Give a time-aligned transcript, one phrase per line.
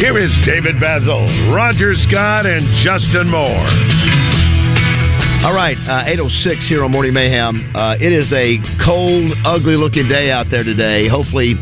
[0.00, 3.68] Here is David Bazzel, Roger Scott, and Justin Moore.
[5.46, 7.70] All right, uh, 806 here on Morning Mayhem.
[7.74, 11.06] Uh, it is a cold, ugly looking day out there today.
[11.06, 11.54] Hopefully,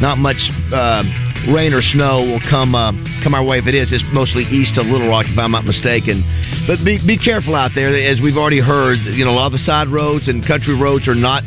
[0.00, 0.38] not much
[0.72, 1.02] uh,
[1.50, 2.92] rain or snow will come uh,
[3.24, 3.58] come our way.
[3.58, 6.22] If it is, it's mostly east of Little Rock, if I'm not mistaken.
[6.70, 7.90] But be, be careful out there.
[7.90, 11.08] As we've already heard, you know, a lot of the side roads and country roads
[11.08, 11.42] are not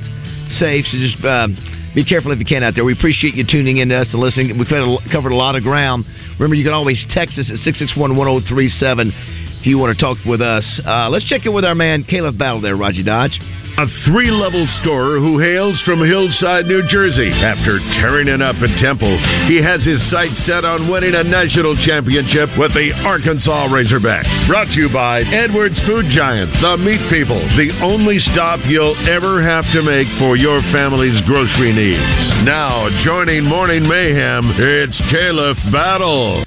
[0.60, 0.84] safe.
[0.92, 1.48] So just uh,
[1.96, 2.86] be careful if you can out there.
[2.86, 4.58] We appreciate you tuning in to us and listening.
[4.58, 4.70] We've
[5.12, 6.06] covered a lot of ground.
[6.40, 9.12] Remember, you can always text us at 661 1037
[9.60, 10.64] if you want to talk with us.
[10.86, 13.38] Uh, let's check in with our man, Caleb Battle there, Raji Dodge.
[13.80, 17.32] A three level scorer who hails from Hillside, New Jersey.
[17.32, 19.16] After tearing it up at Temple,
[19.48, 24.28] he has his sights set on winning a national championship with the Arkansas Razorbacks.
[24.52, 29.40] Brought to you by Edwards Food Giant, the meat people, the only stop you'll ever
[29.40, 32.20] have to make for your family's grocery needs.
[32.44, 36.44] Now, joining Morning Mayhem, it's Caleb Battle.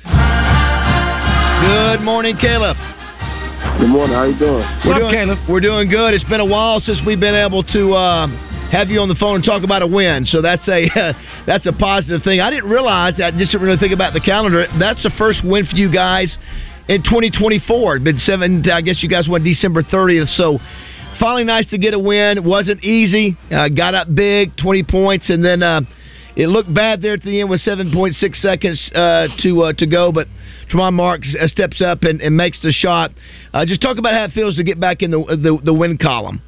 [1.65, 2.77] Good morning, Caleb.
[3.63, 4.15] Good morning.
[4.15, 4.67] How you doing?
[4.85, 5.39] We're doing, Caleb?
[5.49, 6.15] We're doing good.
[6.15, 8.27] It's been a while since we've been able to uh,
[8.71, 10.27] have you on the phone and talk about a win.
[10.27, 11.13] So that's a uh,
[11.47, 12.41] that's a positive thing.
[12.41, 13.35] I didn't realize that.
[13.35, 14.67] Just didn't really think about the calendar.
[14.81, 16.37] That's the first win for you guys
[16.89, 17.97] in 2024.
[17.97, 18.69] It's been seven.
[18.69, 20.35] I guess you guys won December 30th.
[20.37, 20.59] So
[21.21, 22.39] finally, nice to get a win.
[22.39, 23.39] It wasn't easy.
[23.49, 25.83] Uh, got up big, 20 points, and then uh,
[26.37, 30.13] it looked bad there at the end with 7.6 seconds uh, to uh, to go,
[30.13, 30.29] but.
[30.73, 33.11] Tramon Marks uh, steps up and, and makes the shot.
[33.53, 35.99] Uh, just talk about how it feels to get back in the the, the win
[35.99, 36.41] column.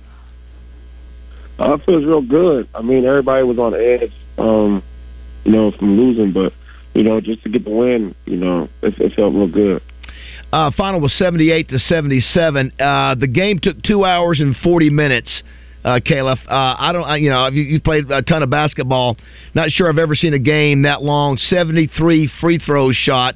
[1.59, 2.69] Uh, it feels real good.
[2.75, 4.83] I mean, everybody was on edge, um,
[5.45, 6.53] you know, from losing, but
[6.95, 9.83] you know, just to get the win, you know, it, it felt real good.
[10.53, 12.73] Uh, final was seventy-eight to seventy-seven.
[12.79, 15.43] Uh, the game took two hours and forty minutes.
[15.85, 19.19] Uh, Caleb, uh, I don't, you know, you, you played a ton of basketball.
[19.55, 21.37] Not sure I've ever seen a game that long.
[21.37, 23.35] Seventy-three free throws shot.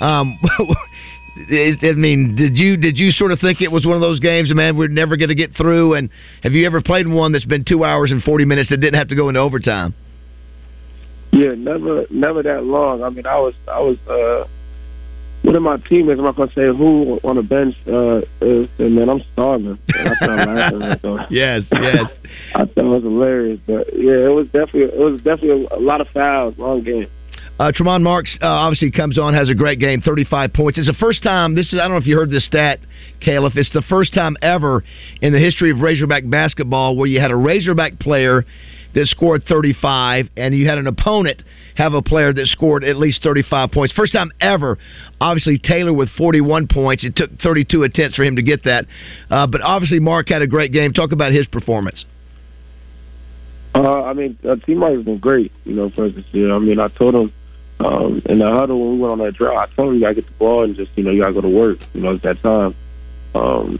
[0.00, 0.38] Um,
[1.36, 4.54] I mean, did you did you sort of think it was one of those games,
[4.54, 5.94] man, we're never going to get through?
[5.94, 6.08] And
[6.42, 9.08] have you ever played one that's been two hours and forty minutes that didn't have
[9.08, 9.94] to go into overtime?
[11.30, 13.02] Yeah, never, never that long.
[13.02, 13.98] I mean, I was, I was.
[14.08, 14.48] uh
[15.42, 18.94] one of my teammates, I'm not gonna say who on the bench uh, is, and
[18.94, 19.78] man, I'm starving.
[19.88, 20.98] I started laughing.
[21.02, 21.18] So.
[21.30, 22.10] yes, yes.
[22.54, 26.00] I thought it was hilarious, but yeah, it was definitely it was definitely a, lot
[26.00, 27.08] of fouls, long game.
[27.58, 30.78] Uh, Tramon Marks uh, obviously comes on, has a great game, 35 points.
[30.78, 31.54] It's the first time.
[31.54, 32.78] This is I don't know if you heard this stat,
[33.20, 33.52] Caleb.
[33.56, 34.84] It's the first time ever
[35.20, 38.44] in the history of Razorback basketball where you had a Razorback player
[38.94, 41.42] that scored 35, and you had an opponent
[41.76, 43.94] have a player that scored at least 35 points.
[43.94, 44.78] First time ever.
[45.20, 47.04] Obviously, Taylor with 41 points.
[47.04, 48.86] It took 32 attempts for him to get that.
[49.30, 50.92] Uh, but obviously, Mark had a great game.
[50.92, 52.04] Talk about his performance.
[53.74, 56.52] Uh, I mean, uh, T Mike has been great, you know, for us this year.
[56.52, 57.32] I mean, I told him
[57.80, 60.14] um, in the huddle when we went on that drive, I told him you gotta
[60.14, 61.78] get the ball and just, you know, you gotta go to work.
[61.94, 62.74] You know, it's that time.
[63.34, 63.78] Um,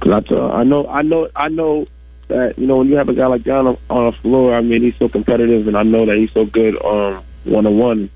[0.00, 1.86] cause I know, I know, I know
[2.34, 4.60] that you know when you have a guy like that on, on the floor, I
[4.60, 8.10] mean, he's so competitive, and I know that he's so good um one on one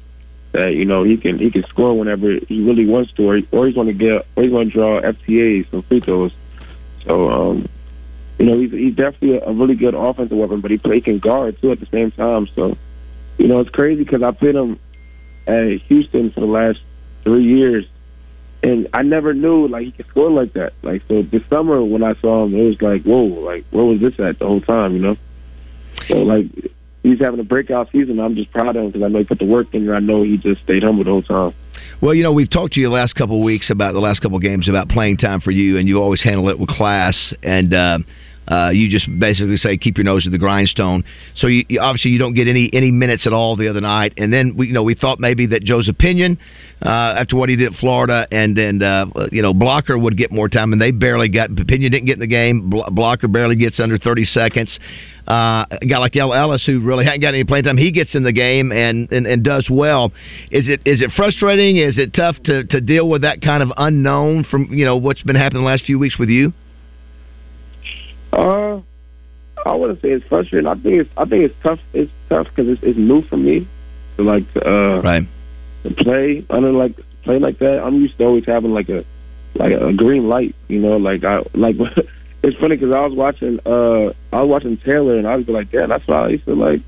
[0.53, 3.67] that you know he can he can score whenever he really wants to, or, or
[3.67, 6.33] he's going to get or he's going to draw FTAs and free throws.
[7.05, 7.69] So um,
[8.39, 11.19] you know he's he's definitely a, a really good offensive weapon, but he play can
[11.19, 12.49] guard too at the same time.
[12.55, 12.77] So
[13.37, 14.79] you know it's crazy because I've played him
[15.47, 16.81] at Houston for the last
[17.25, 17.87] three years,
[18.63, 20.73] and I never knew like he could score like that.
[20.83, 24.01] Like so this summer when I saw him, it was like whoa, like where was
[24.01, 24.95] this at the whole time?
[24.95, 25.17] You know.
[26.09, 26.47] So like
[27.03, 28.19] he's having a breakout season.
[28.21, 29.87] I'm just proud of him because I know he put the work in.
[29.87, 29.95] There.
[29.95, 31.55] I know he just stayed humble the whole time.
[32.01, 34.21] Well, you know, we've talked to you the last couple of weeks about the last
[34.21, 37.35] couple of games about playing time for you, and you always handle it with class.
[37.43, 37.99] And uh,
[38.51, 41.05] uh, you just basically say keep your nose to the grindstone.
[41.37, 44.15] So you, you, obviously you don't get any any minutes at all the other night.
[44.17, 46.39] And then we you know we thought maybe that Joseph Pinion
[46.85, 50.33] uh, after what he did at Florida, and then uh, you know Blocker would get
[50.33, 51.51] more time, and they barely got.
[51.55, 52.71] Pinion didn't get in the game.
[52.71, 54.79] Blocker barely gets under thirty seconds.
[55.29, 58.15] Uh, a guy like El Ellis, who really hadn't got any playing time, he gets
[58.15, 60.11] in the game and, and, and does well.
[60.51, 61.77] Is it is it frustrating?
[61.77, 65.23] Is it tough to, to deal with that kind of unknown from you know what's
[65.23, 66.55] been happening the last few weeks with you?
[68.33, 68.81] Uh,
[69.67, 70.67] I wouldn't say it's frustrating.
[70.67, 71.81] I think it's I think it's tough.
[71.93, 73.67] It's tough because it's, it's new for me
[74.17, 75.27] to like to, uh, right
[75.83, 77.83] to play under like play like that.
[77.83, 79.05] I'm used to always having like a
[79.55, 80.55] like a green light.
[80.69, 81.77] You know, like I like.
[82.43, 85.71] it's funny because I was watching uh I was watching Taylor and I was like,
[85.71, 86.81] damn, that's why I used to like.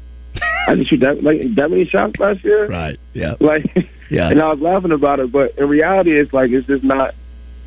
[0.67, 2.69] I didn't shoot that like that many shots last year.
[2.69, 3.01] Right.
[3.15, 3.35] Yeah.
[3.41, 4.29] Like, Yeah.
[4.31, 7.15] and I was laughing about it, but in reality, it's like it's just not.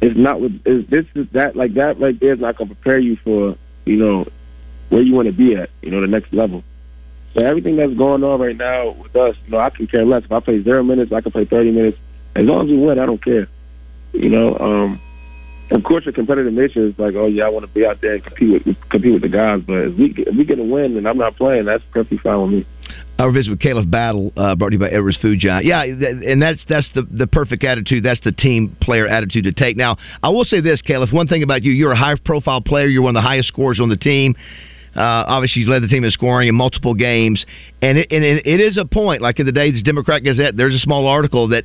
[0.01, 0.61] It's not with.
[0.65, 3.97] It's, this is that like that right there is not gonna prepare you for you
[3.97, 4.25] know
[4.89, 5.69] where you want to be at.
[5.81, 6.63] You know, the next level.
[7.33, 10.23] So everything that's going on right now with us, you know, I can care less.
[10.23, 11.97] If I play zero minutes, I can play thirty minutes.
[12.35, 13.47] As long as we win, I don't care.
[14.13, 15.01] You know, um,
[15.71, 18.15] of course, your competitive nature is like, oh yeah, I want to be out there
[18.15, 19.61] and compete with compete with the guys.
[19.65, 22.41] But if we if we get a win and I'm not playing, that's perfectly fine
[22.41, 22.65] with me.
[23.19, 25.65] Our visit with Caleb Battle, uh, brought to you by Edwards Food Giant.
[25.65, 28.03] Yeah, th- and that's that's the the perfect attitude.
[28.03, 29.77] That's the team player attitude to take.
[29.77, 31.13] Now, I will say this, Caleb.
[31.13, 32.87] One thing about you, you're a high profile player.
[32.87, 34.35] You're one of the highest scorers on the team.
[34.95, 37.43] Uh, obviously, you led the team in scoring in multiple games,
[37.81, 39.21] and it, and it, it is a point.
[39.21, 41.63] Like in the day's Democrat Gazette, there's a small article that,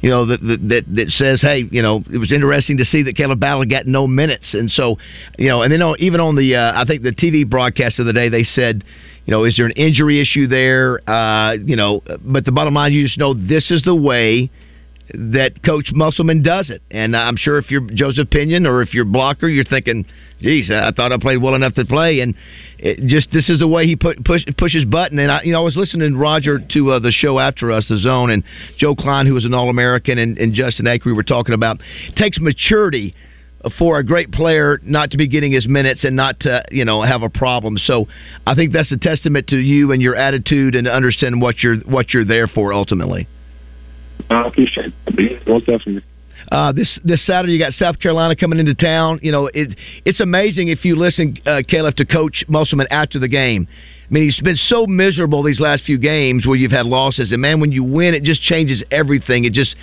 [0.00, 3.16] you know, that that that says, hey, you know, it was interesting to see that
[3.16, 4.96] Caleb Battle got no minutes, and so,
[5.38, 8.14] you know, and then even on the, uh, I think the TV broadcast of the
[8.14, 8.82] day, they said,
[9.30, 11.08] you know, is there an injury issue there?
[11.08, 14.50] Uh, you know, but the bottom line, you just know this is the way
[15.14, 16.82] that Coach Musselman does it.
[16.90, 20.04] And I'm sure if you're Joseph Pinion or if you're blocker, you're thinking,
[20.40, 22.20] geez, I thought I played well enough to play.
[22.20, 22.34] And
[22.80, 25.20] it just this is the way he put push pushes button.
[25.20, 27.86] And I, you know, I was listening to Roger to uh, the show after us,
[27.88, 28.42] the Zone, and
[28.78, 31.78] Joe Kleine, who was an All American, and, and Justin Acri were talking about
[32.16, 33.14] takes maturity
[33.78, 37.02] for a great player not to be getting his minutes and not to you know
[37.02, 37.78] have a problem.
[37.78, 38.06] So
[38.46, 42.12] I think that's a testament to you and your attitude and understanding what you're what
[42.14, 43.28] you're there for ultimately.
[44.28, 45.48] I appreciate it.
[45.48, 46.02] Most definitely.
[46.50, 49.20] Uh, this this Saturday, you got South Carolina coming into town.
[49.22, 53.28] You know, it it's amazing if you listen, uh, Caleb, to Coach Musselman after the
[53.28, 53.68] game.
[53.70, 57.40] I mean, he's been so miserable these last few games where you've had losses, and
[57.40, 59.44] man, when you win, it just changes everything.
[59.44, 59.76] It just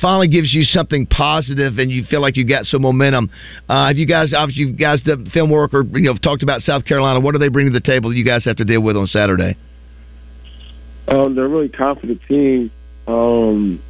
[0.00, 3.30] finally gives you something positive, and you feel like you got some momentum.
[3.68, 6.62] Uh, have you guys, obviously, you guys done film work or you know talked about
[6.62, 7.20] South Carolina?
[7.20, 9.06] What do they bring to the table that you guys have to deal with on
[9.06, 9.56] Saturday?
[11.08, 12.70] Um, they're a really confident team.
[13.06, 13.82] Um,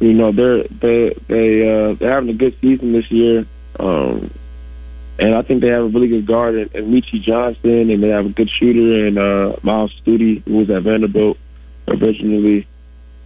[0.00, 3.46] you know, they're they they uh, they're having a good season this year.
[3.78, 4.30] Um,
[5.18, 8.08] and I think they have a really good guard in, in Meechie Johnson, and they
[8.08, 11.38] have a good shooter in uh, Myles Stute, who was at Vanderbilt
[11.86, 12.66] originally.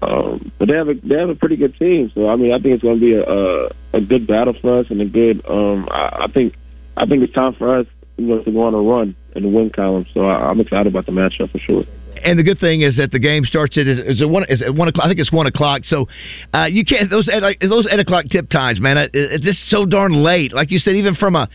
[0.01, 2.59] Um, but they have a they have a pretty good team, so I mean I
[2.59, 5.45] think it's going to be a, a a good battle for us and a good.
[5.49, 6.55] Um, I, I think
[6.97, 7.87] I think it's time for us,
[8.17, 10.07] you know, to go on a run in the win column.
[10.15, 11.85] So I, I'm excited about the matchup for sure.
[12.25, 14.75] And the good thing is that the game starts at is it one is it
[14.75, 15.07] one o'clock?
[15.07, 15.83] I think it's one o'clock.
[15.85, 16.09] So
[16.53, 18.97] uh, you can't those like, those eight o'clock tip times, man.
[18.97, 20.53] It, it's just so darn late.
[20.53, 21.49] Like you said, even from a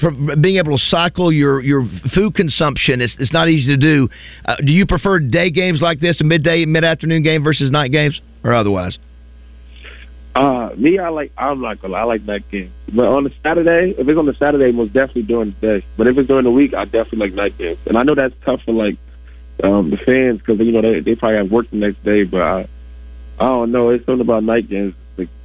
[0.00, 4.08] from being able to cycle your your food consumption, it's it's not easy to do.
[4.44, 7.92] Uh, do you prefer day games like this, a midday mid afternoon game versus night
[7.92, 8.98] games, or otherwise?
[10.34, 11.32] Uh, me, I like.
[11.36, 11.94] I'm not gonna.
[11.94, 14.92] lie, I like night games, but on the Saturday, if it's on the Saturday, most
[14.92, 15.86] definitely during the day.
[15.96, 17.78] But if it's during the week, I definitely like night games.
[17.86, 18.96] And I know that's tough for like
[19.64, 22.24] um, the fans because you know they they probably have work the next day.
[22.24, 22.68] But I,
[23.38, 23.90] I don't know.
[23.90, 24.94] It's something about night games.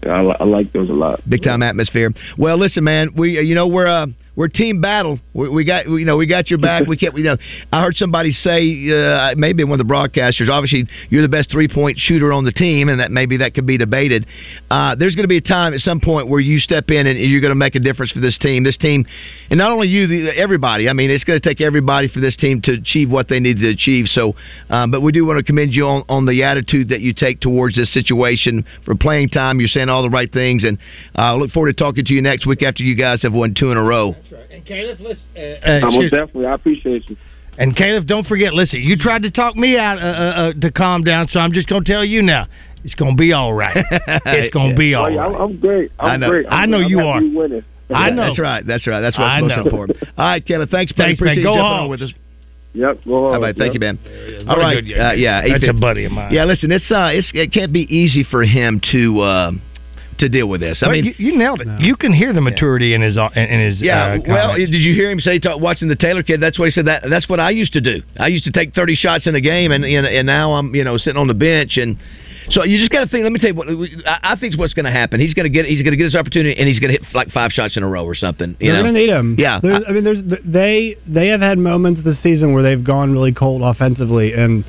[0.03, 1.27] I, I like those a lot.
[1.27, 2.13] Big time atmosphere.
[2.37, 5.19] Well, listen, man, we you know we're uh, we're team battle.
[5.33, 6.83] We, we got you know we got your back.
[6.95, 7.17] We can't.
[7.17, 7.37] You know,
[7.71, 10.49] I heard somebody say uh, maybe one of the broadcasters.
[10.49, 13.65] Obviously, you're the best three point shooter on the team, and that maybe that could
[13.65, 14.27] be debated.
[14.69, 17.17] Uh, there's going to be a time at some point where you step in and
[17.17, 18.63] you're going to make a difference for this team.
[18.63, 19.05] This team,
[19.49, 20.89] and not only you, the, everybody.
[20.89, 23.57] I mean, it's going to take everybody for this team to achieve what they need
[23.59, 24.07] to achieve.
[24.07, 24.35] So,
[24.69, 27.39] um, but we do want to commend you on, on the attitude that you take
[27.39, 29.59] towards this situation for playing time.
[29.59, 30.77] You're saying all the right things, and
[31.15, 33.55] I uh, look forward to talking to you next week after you guys have won
[33.57, 34.15] two in a row.
[34.55, 35.23] And Caleb, listen.
[35.35, 35.39] Uh,
[35.85, 37.17] Uh, most definitely, I appreciate you.
[37.57, 38.53] and Caleb, don't forget.
[38.53, 41.51] Listen, you tried to talk me out uh, uh, uh, to calm down, so I'm
[41.51, 42.47] just going to tell you now.
[42.85, 43.75] It's going to be all right.
[44.25, 45.27] It's going to be all yeah, right.
[45.35, 45.91] I'm, I'm great.
[45.99, 46.29] I'm I know.
[46.29, 46.45] great.
[46.47, 47.19] I'm, I know I'm you are.
[47.19, 47.63] we winning.
[47.93, 48.27] I know.
[48.27, 48.65] That's right.
[48.65, 49.01] That's right.
[49.01, 49.63] That's what's I most know.
[49.63, 49.97] important.
[50.17, 50.69] All right, Caleb.
[50.69, 51.07] Thanks, man.
[51.07, 51.27] Thanks, man.
[51.37, 52.13] Appreciate Go you jumping on with us.
[52.73, 52.99] Yep.
[53.05, 53.31] Go on.
[53.33, 53.55] How about?
[53.57, 53.95] Thank you, Yep.
[53.99, 54.47] man.
[54.47, 54.85] All Very right.
[54.85, 55.47] good, Uh, yeah.
[55.47, 56.33] That's a buddy of mine.
[56.33, 56.45] Yeah.
[56.45, 59.51] Listen, it's uh, it's, it can't be easy for him to uh,
[60.19, 60.81] to deal with this.
[60.81, 61.67] I Well, mean, you, you nailed it.
[61.79, 63.81] You can hear the maturity in his uh, in in his.
[63.81, 64.13] yeah.
[64.15, 66.41] uh, well, did you hear him say talk, watching the Taylor kid?
[66.41, 66.85] That's what he said.
[66.85, 68.01] That that's what I used to do.
[68.17, 70.83] I used to take thirty shots in a game, and and, and now I'm you
[70.83, 71.97] know sitting on the bench and.
[72.51, 73.23] So you just got to think.
[73.23, 73.67] Let me tell you what
[74.05, 75.19] I I think is what's going to happen.
[75.19, 77.15] He's going to get he's going to get his opportunity, and he's going to hit
[77.15, 78.55] like five shots in a row or something.
[78.59, 79.35] You They're going to need him.
[79.39, 79.59] Yeah.
[79.59, 83.33] There's, I mean, there's they they have had moments this season where they've gone really
[83.33, 84.63] cold offensively, and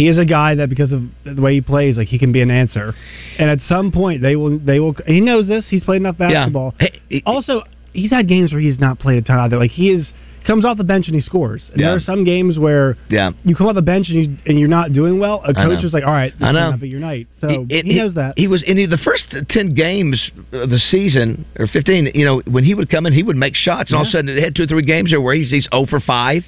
[0.00, 2.40] he is a guy that because of the way he plays, like he can be
[2.40, 2.94] an answer.
[3.38, 4.94] And at some point, they will they will.
[5.06, 5.66] He knows this.
[5.68, 6.74] He's played enough basketball.
[6.80, 9.56] Hey, he- Also, he's had games where he's not played a ton either.
[9.58, 10.10] Like he is
[10.46, 11.68] comes off the bench and he scores.
[11.72, 11.88] And Yeah.
[11.88, 13.32] there are some games where Yeah.
[13.44, 15.42] you come off the bench and, you, and you're not doing well.
[15.44, 16.70] A coach is like, all right, this I know.
[16.70, 17.26] not be your night.
[17.42, 18.38] So It- he it- knows that.
[18.38, 22.10] He was in the first ten games of the season or fifteen.
[22.14, 24.10] You know, when he would come in, he would make shots, and all of a
[24.12, 26.42] sudden, they had two or three games there where he's he's zero for five.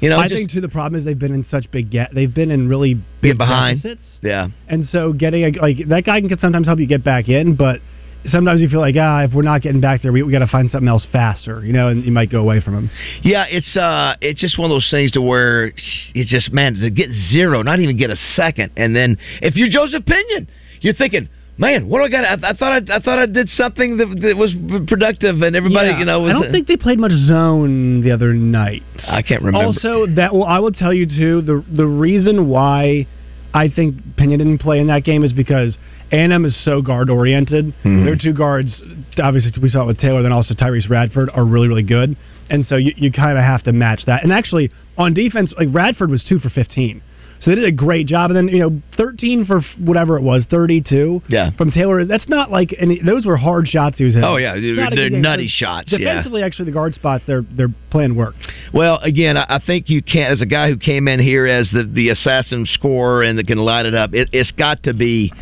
[0.00, 2.14] You know, I just think too the problem is they've been in such big get.
[2.14, 3.82] They've been in really big get behind.
[3.82, 7.28] deficits, Yeah, and so getting a, like that guy can sometimes help you get back
[7.28, 7.80] in, but
[8.26, 10.46] sometimes you feel like ah, if we're not getting back there, we, we got to
[10.46, 12.90] find something else faster, you know, and you might go away from him.
[13.22, 13.46] yeah.
[13.48, 15.72] It's uh, it's just one of those things to where
[16.14, 19.68] it's just man to get zero, not even get a second, and then if you're
[19.68, 20.48] Joseph Pinion,
[20.80, 21.28] you're thinking.
[21.60, 22.24] Man, what do I got?
[22.44, 24.54] I, I thought I, I thought I did something that, that was
[24.86, 25.98] productive, and everybody, Yeah.
[25.98, 28.82] you know, was, I don't think they played much zone the other night.
[29.08, 29.66] I can't remember.
[29.66, 31.42] Also, that well, I will tell you too.
[31.42, 33.06] The the reason why
[33.52, 35.76] I think Pena didn't play in that game is because
[36.12, 37.74] A&M is so guard oriented.
[37.84, 38.04] Mhm.
[38.04, 38.80] Their two guards,
[39.20, 42.16] obviously we saw it with Taylor, then also Tyrece Radford, are really really good,
[42.50, 44.22] and so you, you kind of have to match that.
[44.22, 47.02] And actually, on defense, like Radford was two for fifteen.
[47.40, 50.44] So they did a great job, and then you know, thirteen for whatever it was,
[50.50, 51.22] thirty-two.
[51.28, 51.50] Yeah.
[51.52, 52.04] from Taylor.
[52.04, 53.00] That's not like any.
[53.00, 54.28] Those were hard shots he was hitting.
[54.28, 55.98] Oh, yeah, they're- they're nutty shots, yeah.
[55.98, 58.38] Defensively, actually, the guard spots their their plan worked.
[58.72, 61.68] Well, again, I I think you can't, as a guy who came in here as
[61.70, 65.32] the, the assassin scorer and that can light it up, it, it's got to be,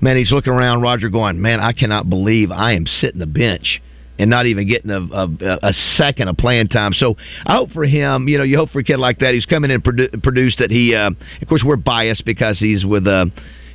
[0.00, 3.80] man, he's looking around, Roger, going, man, I cannot believe I am sitting the bench
[4.18, 6.92] and not even getting a, a, a second of playing time.
[6.92, 9.46] So I hope for him, you know, you hope for a kid like that who's
[9.46, 11.10] coming in and produ- produced that he, uh,
[11.42, 13.26] of course, we're biased because he's with, uh,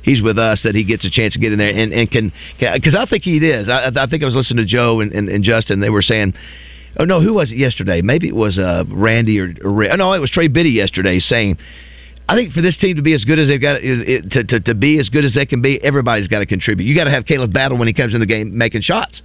[0.02, 2.32] he's with us that he gets a chance to get in there and, and can
[2.58, 3.68] because I think he is.
[3.68, 5.80] I, I think I was listening to Joe and, and, and Justin.
[5.80, 6.34] They were saying,
[6.98, 8.00] oh no, who was it yesterday?
[8.02, 11.58] Maybe it was uh, Randy or, or oh, no, it was Trey Biddy yesterday saying.
[12.28, 14.60] I think for this team to be as good as they've got it, to, to
[14.60, 16.86] to be as good as they can be, everybody's got to contribute.
[16.86, 19.20] You got to have Caleb Battle when he comes in the game making shots,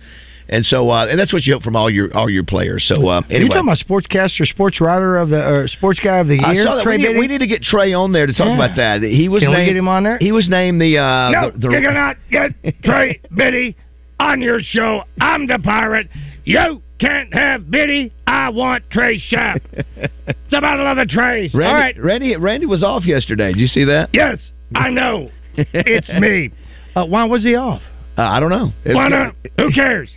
[0.49, 2.85] and so uh, and that's what you hope from all your all your players.
[2.87, 6.27] So uh, You anyway, talking about sportscaster, sports writer of the or sports guy of
[6.27, 6.65] the I year?
[6.65, 6.83] saw that.
[6.83, 8.55] Trey We need, we need to get Trey on there to talk Yeah.
[8.55, 9.01] about that.
[9.01, 10.17] He was Can we get him on there?
[10.19, 12.51] He was named the uh, No, the, the, you cannot get
[12.83, 13.75] Trey Biddy
[14.19, 15.03] on your show.
[15.19, 16.07] I'm the pirate.
[16.45, 18.13] You can't have Biddy.
[18.27, 19.61] I want Trey Sharp.
[19.73, 21.53] it's about another Trace.
[21.53, 21.95] Randy, All right.
[22.01, 23.51] Randy Randy was off yesterday.
[23.51, 24.09] Did you see that?
[24.13, 24.37] Yes,
[24.75, 25.29] I know.
[25.57, 26.51] it's me.
[26.95, 27.81] Uh, why was he off?
[28.17, 28.71] Uh, I don't know.
[28.85, 29.35] Why not?
[29.57, 30.09] Who cares?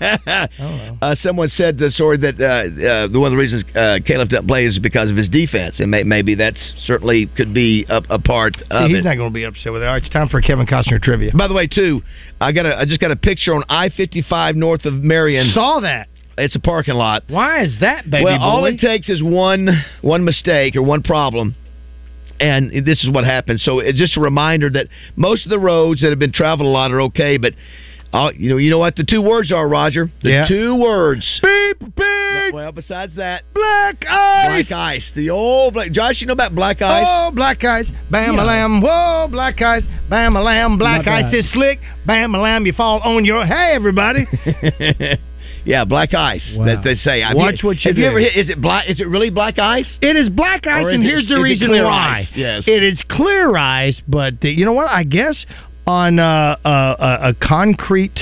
[0.00, 4.28] uh, someone said the story that uh, uh, the one of the reasons uh, Caleb
[4.28, 8.02] doesn't play is because of his defense, and may, maybe that's certainly could be a,
[8.10, 8.90] a part of it.
[8.90, 9.04] He's it.
[9.04, 9.86] not going to be upset with it.
[9.86, 11.32] All right, it's time for Kevin Costner trivia.
[11.32, 12.02] By the way, too,
[12.38, 15.50] I got a, I just got a picture on I fifty five north of Marion.
[15.54, 16.08] Saw that.
[16.36, 17.24] It's a parking lot.
[17.28, 21.56] Why is that, baby well, all it takes is one one mistake or one problem.
[22.40, 23.62] And this is what happens.
[23.64, 26.70] So, it's just a reminder that most of the roads that have been traveled a
[26.70, 27.54] lot are okay, but
[28.10, 30.10] uh, you know, you know what the two words are, Roger.
[30.22, 30.46] The Yeah.
[30.48, 31.40] two words.
[31.42, 32.54] Beep, beep.
[32.54, 34.66] Well, besides that, Black ice.
[34.66, 35.04] black ice.
[35.14, 35.92] The old black.
[35.92, 37.04] Josh, you know about black ice?
[37.06, 38.42] Oh, black ice, bam Yeah.
[38.42, 38.80] a lamb.
[38.80, 40.78] Whoa, black ice, bam a lamb.
[40.78, 42.64] Black ice is slick, bam a lamb.
[42.64, 43.44] You fall on your.
[43.44, 44.26] Hey, everybody.
[45.68, 46.46] yeah, black ice.
[46.56, 46.64] Wow.
[46.64, 47.20] That they say.
[47.20, 48.00] Have Watch what you have do.
[48.00, 48.36] you ever hit?
[48.36, 48.88] Is it black?
[48.88, 49.88] Is it really black ice?
[50.00, 52.20] It is black ice, is and it- here's the reason why.
[52.20, 52.28] ice?
[52.34, 52.64] Yes.
[52.66, 54.88] It is clear ice, but uh, you know what?
[54.90, 55.36] I guess
[55.86, 58.18] on uh, uh, a, a concrete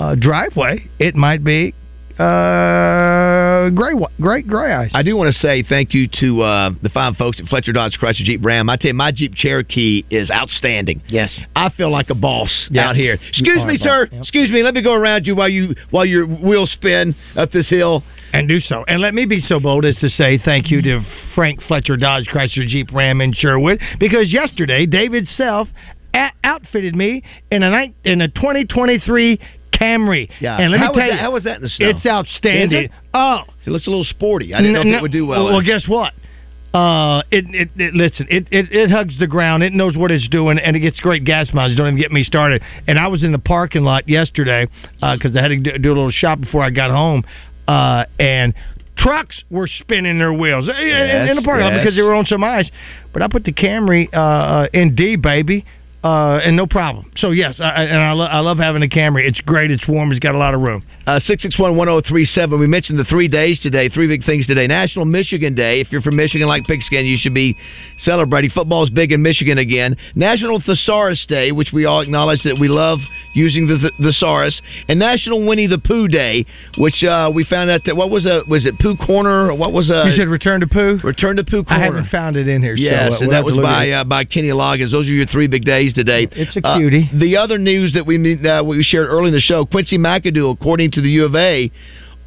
[0.00, 1.74] uh, driveway, it might be
[2.20, 4.90] uh, gray, wa- gray, gray ice.
[4.94, 7.98] I do want to say thank you to uh, the fine folks at Fletcher Dodge
[8.00, 8.68] Chrysler Jeep Ram.
[8.68, 11.02] I tell you, my Jeep Cherokee is outstanding.
[11.08, 11.30] Yes.
[11.54, 12.88] I feel like a boss Yeah.
[12.88, 13.14] out here.
[13.28, 14.08] Excuse me, sir.
[14.10, 14.20] Yep.
[14.22, 14.62] Excuse me.
[14.62, 18.02] Let me go around you while you while your wheels spin up this hill.
[18.34, 18.82] and do so.
[18.88, 21.00] And let me be so bold as to say thank you to
[21.34, 25.68] Frank Fletcher Dodge Chrysler Jeep Ram in Sherwood because yesterday David Self
[26.14, 29.38] a- outfitted me in a night in a 2023
[29.82, 30.28] Camry.
[30.40, 30.56] Yeah.
[30.58, 31.88] And let How me was tell that- you, how was that in the snow?
[31.90, 32.84] It's outstanding.
[32.84, 32.90] It?
[33.12, 34.54] Oh, It looks a little sporty.
[34.54, 35.44] I didn't know if it would do well.
[35.46, 36.12] Well, guess what?
[36.74, 38.26] Uh, it, it, it listen.
[38.30, 39.62] It, it it hugs the ground.
[39.62, 41.76] It knows what it's doing, and it gets great gas mileage.
[41.76, 42.62] Don't even get me started.
[42.88, 45.94] And I was in the parking lot yesterday because I had to do, do a
[45.94, 47.24] little shop before I got home,
[47.68, 48.54] uh, and
[48.96, 52.24] trucks were spinning their wheels in- in, in the parking lot because they were on
[52.24, 52.70] some ice.
[53.12, 55.66] But I put the Camry uh, uh, in D, baby.
[56.02, 57.10] Uh, and no problem.
[57.16, 59.28] So yes, I, and I, lo- I love having a Camry.
[59.28, 59.70] It's great.
[59.70, 60.10] It's warm.
[60.10, 60.82] It's got a lot of room.
[61.20, 62.58] Six six one one zero three seven.
[62.58, 64.66] We mentioned the three days today, three big things today.
[64.66, 65.80] National Michigan Day.
[65.80, 67.56] If you're from Michigan like Pigskin, you should be
[68.04, 68.50] celebrating.
[68.50, 69.96] Football's big in Michigan again.
[70.14, 72.98] National Thesaurus Day, which we all acknowledge that we love
[73.34, 74.60] using the th- thesaurus.
[74.88, 76.44] And National Winnie the Pooh Day,
[76.78, 79.50] which uh, we found out that, what was a, was it Pooh Corner?
[79.50, 80.04] Or what was a...
[80.06, 80.98] you said return to poo.
[81.02, 81.82] Return to Pooh Corner.
[81.82, 82.74] I haven't found it in here.
[82.74, 84.90] Yes, so, uh, and we'll that was by uh, by Kenny Loggins.
[84.90, 86.28] Those are your three big days today.
[86.32, 87.10] It's a Uh, cutie.
[87.14, 88.16] the other news that we
[88.46, 91.70] uh, we shared early in the show: Quincy McAdoo, according to the U of A,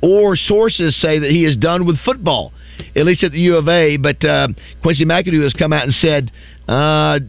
[0.02, 2.52] or sources say that he is done with football,
[2.96, 3.98] at least at the U of A.
[3.98, 4.50] But uh,
[4.82, 6.32] Quincy McAdoo has come out and said,
[6.68, 7.20] uh,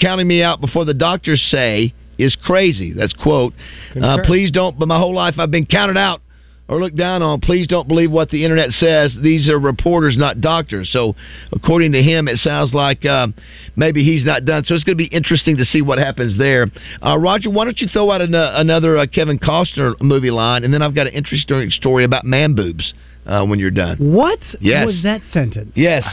[0.00, 2.92] counting me out before the doctors say is crazy.
[2.92, 3.54] That's quote.
[4.00, 4.78] Uh, please don't.
[4.78, 6.20] But my whole life I've been counted out
[6.68, 7.40] or looked down on.
[7.40, 9.14] Please don't believe what the internet says.
[9.22, 10.90] These are reporters, not doctors.
[10.92, 11.14] So,
[11.52, 13.28] according to him, it sounds like uh,
[13.76, 14.64] maybe he's not done.
[14.64, 16.70] So it's going to be interesting to see what happens there.
[17.04, 20.64] Uh, Roger, why don't you throw out an, uh, another uh, Kevin Costner movie line,
[20.64, 22.94] and then I've got an interesting story about man boobs
[23.26, 23.96] uh, when you're done.
[23.98, 24.86] What Yes.
[24.86, 25.72] was that sentence?
[25.74, 26.04] Yes.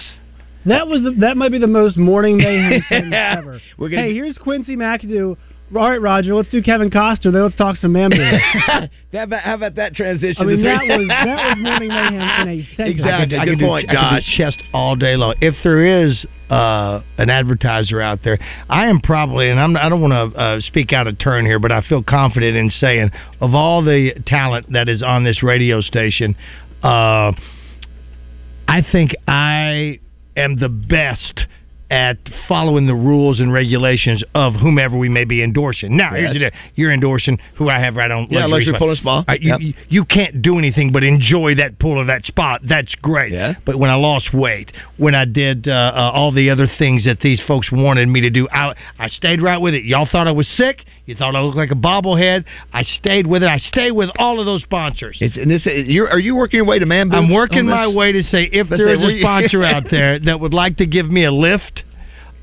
[0.65, 3.61] That was the, that might be the most morning mayhem sentence ever.
[3.77, 5.35] We're gonna- hey, here's Quincy McAdoo.
[5.73, 7.31] All right, Roger, let's do Kevin Costner.
[7.31, 8.43] Then let's talk some man boobs.
[9.13, 10.35] How about, how about that transition?
[10.43, 12.21] I mean, that was that was morning mayhem in
[12.59, 12.99] a sentence.
[12.99, 13.37] Exactly.
[13.37, 14.37] I Good could do- point, I could do Josh.
[14.37, 15.35] chest all day long.
[15.39, 18.37] If there is uh, an advertiser out there,
[18.69, 21.57] I am probably, and I'm, I don't want to uh, speak out of turn here,
[21.59, 25.79] but I feel confident in saying of all the talent that is on this radio
[25.79, 26.35] station,
[26.83, 27.31] uh,
[28.67, 29.99] I think I
[30.37, 31.45] am the best
[31.89, 32.15] at
[32.47, 35.97] following the rules and regulations of whomever we may be endorsing.
[35.97, 36.33] Now, here's Yes.
[36.35, 36.49] the deal.
[36.75, 39.25] You're endorsing who I have right on Yeah, luxury pool and spa.
[39.27, 39.59] Uh, you, Yep.
[39.59, 42.61] you, you can't do anything but enjoy that pool or that spot.
[42.63, 43.33] That's great.
[43.33, 43.55] Yeah.
[43.65, 47.19] But when I lost weight, when I did uh, uh, all the other things that
[47.19, 49.83] these folks wanted me to do, I, I stayed right with it.
[49.83, 50.85] Y'all thought I was sick.
[51.11, 52.45] You thought I looked like a bobblehead.
[52.71, 53.49] I stayed with it.
[53.49, 55.17] I stayed with all of those sponsors.
[55.19, 57.17] It's, and this, you're, are you working your way to man boobs?
[57.17, 60.19] I'm working my way to say if Let's there say is a sponsor out there
[60.19, 61.83] that would like to give me a lift.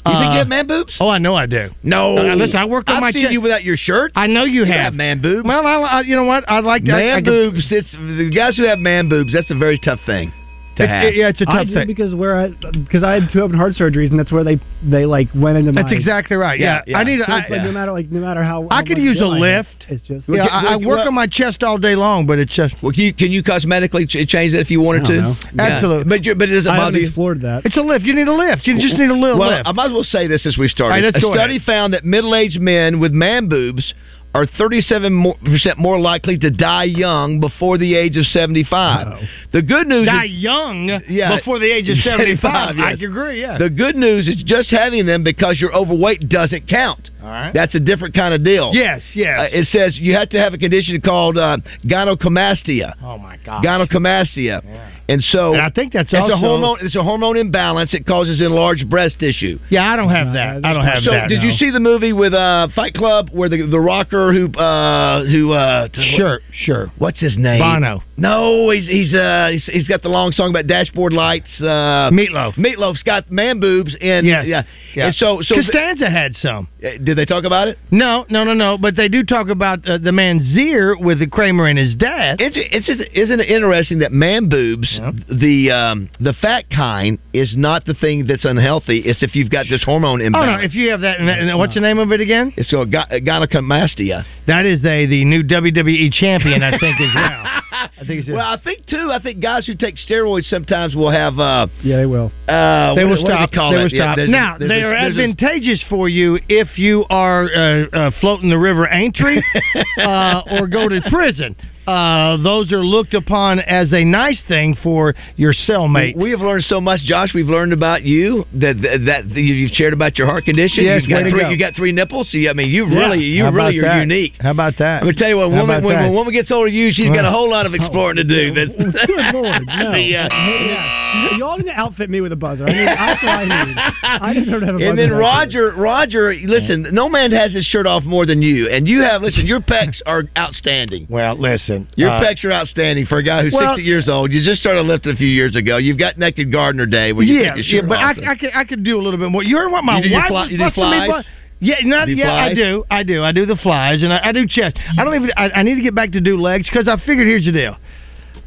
[0.05, 0.95] You think uh, you have man boobs?
[1.01, 1.71] Oh, I know I do.
[1.83, 2.19] No.
[2.19, 3.33] Uh, listen, I work on I've my seen chest.
[3.33, 4.13] you without your shirt.
[4.15, 4.81] I know you, You have.
[4.93, 5.47] have man boobs.
[5.49, 6.45] Well, I, I, you know what?
[6.47, 6.93] I'd like to.
[6.93, 7.67] I- man I could- boobs.
[7.71, 9.33] It's the guys who have man boobs.
[9.33, 10.33] That's a very tough thing
[10.79, 11.15] to It's- have.
[11.15, 11.87] yeah, it's a I tough do thing.
[11.87, 15.05] because where I because I had two open heart surgeries and that's where they they
[15.07, 15.97] like went into That's my.
[15.97, 16.59] exactly right.
[16.59, 17.21] Yeah, Yeah, I need.
[17.27, 19.21] So I, it's like no matter like no matter how I how could use a
[19.21, 19.85] bill I have, lift.
[19.91, 22.55] It's just yeah, I, I work well- on my chest all day long, but it's
[22.55, 25.21] just Well, can you, can you cosmetically ch- change that if you wanted to?
[25.21, 25.37] don't.
[25.55, 25.63] Yeah.
[25.63, 26.05] Absolutely.
[26.09, 27.07] But you but it doesn't I bother haven't you.
[27.09, 27.67] explored that.
[27.67, 28.05] it's a lift.
[28.05, 28.67] You need a lift.
[28.67, 29.67] You just need a little Well, lift.
[29.69, 30.95] I might as well say this as we started.
[30.95, 31.67] All right, let's a study ahead.
[31.67, 33.93] found that middle-aged men with man boobs
[34.35, 39.07] are 37 percent more likely to die young before the age of 75.
[39.09, 39.21] Uh-oh.
[39.53, 41.37] The good news Die is young Yeah.
[41.39, 42.77] before the age of 75.
[42.77, 43.59] 75, I agree, yeah.
[43.59, 47.11] the good news is just having them because you're overweight doesn't count.
[47.23, 47.53] all right.
[47.55, 48.71] That's a different kind of deal.
[48.75, 49.39] yes, yes.
[49.41, 52.95] Uh, it says you have to have a condition called uh, gynecomastia.
[53.03, 53.65] oh, my God.
[53.65, 54.63] Gynecomastia.
[55.09, 56.79] And so And I think that's it's also- a hormone.
[56.83, 57.95] It's a hormone imbalance.
[57.95, 59.59] It causes enlarged breast tissue.
[59.71, 60.65] yeah, I don't have that.
[60.65, 61.31] I don't have so, that.
[61.31, 64.49] So did you see the movie with uh, Fight Club where the the rocker who
[64.53, 66.93] uh, who uh, Sure, sure.
[66.99, 67.61] what's his name?
[67.61, 68.03] Bono.
[68.19, 71.49] No, he's he's uh he's, he's got the long song about dashboard lights.
[71.61, 72.55] Uh, Meatloaf.
[72.57, 74.45] Meatloaf's got man boobs and Yes.
[74.47, 74.63] yeah.
[74.95, 75.07] Yeah.
[75.07, 76.69] And so so Costanza had some.
[76.85, 77.79] uh, did they talk about it?
[77.91, 78.77] No, no, no, no.
[78.77, 82.41] But they do talk about uh, the manssiere with the Kramer and his dad.
[82.41, 85.13] It's, it's just, isn't it interesting that man boobs, Yeah.
[85.31, 88.99] the um, the fat kind, is not the thing that's unhealthy.
[89.01, 90.49] It's if you've got this hormone imbalance.
[90.49, 90.63] Oh imbalance.
[90.63, 90.67] no!
[90.67, 92.53] If you have that, and, and what's the name of it again?
[92.57, 94.25] it's called gy- gynecomastia.
[94.47, 97.45] That is a the new WWE champion, I think as well.
[97.71, 99.11] I think it's Well, I think too.
[99.13, 101.39] I think guys who take steroids sometimes will have.
[101.39, 102.33] Uh, Yeah, they will.
[102.49, 103.53] uh, they will what do stop.
[103.53, 103.83] call They that?
[103.85, 104.17] will Yeah, stop.
[104.17, 107.45] there's a- now there's they a- are there's a- advantageous for you if you are
[107.45, 109.41] uh, uh, floating the river Aintree
[110.03, 111.57] uh, or go to prison.
[111.89, 116.17] Uh, those are looked upon as a nice thing for your cellmate.
[116.17, 117.31] We have learned so much, Josh.
[117.35, 120.85] We've learned about you that that, that you've shared about your heart condition.
[120.85, 121.49] Yes, you've got three, go.
[121.49, 122.29] you got three nipples.
[122.31, 122.99] So you, I mean, you Yeah.
[122.99, 124.01] really, you How about really are that?
[124.01, 124.35] unique.
[124.39, 125.01] How about that?
[125.03, 125.51] I'm gonna tell you what.
[125.51, 126.03] Woman, when, that?
[126.03, 128.53] when a woman gets older you, she's got a whole lot of exploring to do.
[128.53, 128.71] That's,
[129.07, 129.95] Good lord, no.
[129.95, 130.29] Yeah.
[130.29, 131.37] Yeah.
[131.39, 132.65] You all need to outfit me with a buzzer.
[132.67, 133.77] I mean, that's what I need.
[134.03, 134.91] I deserve to have a buzzer.
[134.91, 136.87] And then back Roger, Roger, listen.
[136.93, 139.23] No man has his shirt off more than you, and you have.
[139.23, 141.07] Listen, your pecs are outstanding.
[141.09, 141.78] well, listen.
[141.97, 144.33] Your uh, pecs are outstanding for a guy who's well- 60 years old.
[144.33, 145.77] You just started lifting a few years ago.
[145.77, 148.17] You've got Naked Gardener Day where you yeah, take your yeah, shirt but off.
[148.19, 149.43] I, I could I could do a little bit more.
[149.43, 151.25] You heard what my You wife fly- was you do busting me flies?
[151.61, 152.33] Yeah, not yeah.
[152.33, 152.85] I do.
[152.91, 153.23] I do.
[153.23, 154.77] I do the flies and I, I do chest.
[154.97, 155.31] I don't even.
[155.37, 157.77] I, I need to get back to do legs because I figured here's the deal.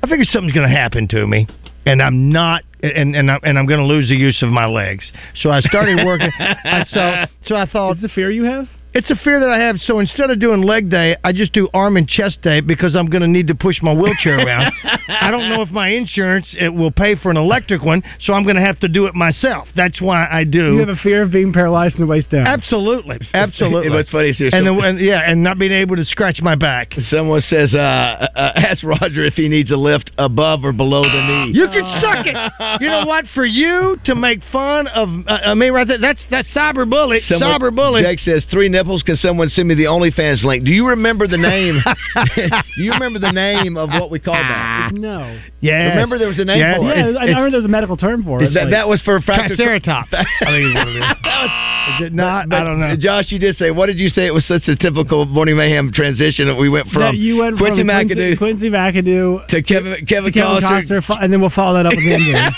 [0.04, 1.48] I figured something's going to happen to me,
[1.86, 2.64] and I'm not.
[2.82, 5.12] And and I'm, and I'm going to lose the use of my legs.
[5.36, 6.32] So I started working.
[6.40, 8.68] I, so so I thought It's the fear you have.
[8.94, 9.78] It's a fear that I have.
[9.80, 13.08] So instead of doing leg day, I just do arm and chest day because I'm
[13.08, 14.74] going to need to push my wheelchair around.
[15.08, 18.44] I don't know if my insurance it will pay for an electric one, so I'm
[18.44, 19.68] going to have to do it myself.
[19.76, 20.74] That's why I do.
[20.74, 22.48] You have a fear of being paralyzed from the waist down.
[22.48, 23.90] Absolutely, absolutely.
[23.90, 26.94] What's funny is and, and yeah, and not being able to scratch my back.
[27.10, 31.28] Someone says, uh, uh, ask Roger if he needs a lift above or below the
[31.28, 31.52] knee.
[31.54, 32.82] You can suck it.
[32.82, 33.26] You know what?
[33.34, 36.82] For you to make fun of uh, mean, right there, that's that's cyber.
[37.28, 38.04] Someone- cyber bullet.
[38.04, 39.04] Jake says three nipples?
[39.04, 40.66] Can someone send me the OnlyFans link?
[40.66, 41.80] Do you remember the name?
[42.36, 44.52] Do you remember the name of what we called that?
[44.52, 45.40] Ah, no.
[45.60, 45.90] Yeah.
[45.90, 46.78] Remember there was a name Yes.
[46.78, 46.98] for it.
[46.98, 48.54] Yeah, I I there was a medical term for it.
[48.54, 49.56] That, Like- that was for fracture.
[49.56, 50.10] Triceratops.
[50.14, 51.06] I think is what it is.
[51.82, 52.48] Is it not?
[52.48, 52.96] But, I don't know.
[52.96, 53.72] Josh, you did say.
[53.72, 54.28] What did you say?
[54.28, 57.58] It was such a typical Morning Mayhem transition that we went from that you went
[57.58, 61.02] Quincy from McAdoo Quincy, Quincy McAdoo to Kevin Kevin, to Kevin Costner.
[61.02, 62.34] Costner, and then we'll follow that up with the ending.
[62.34, 62.56] That's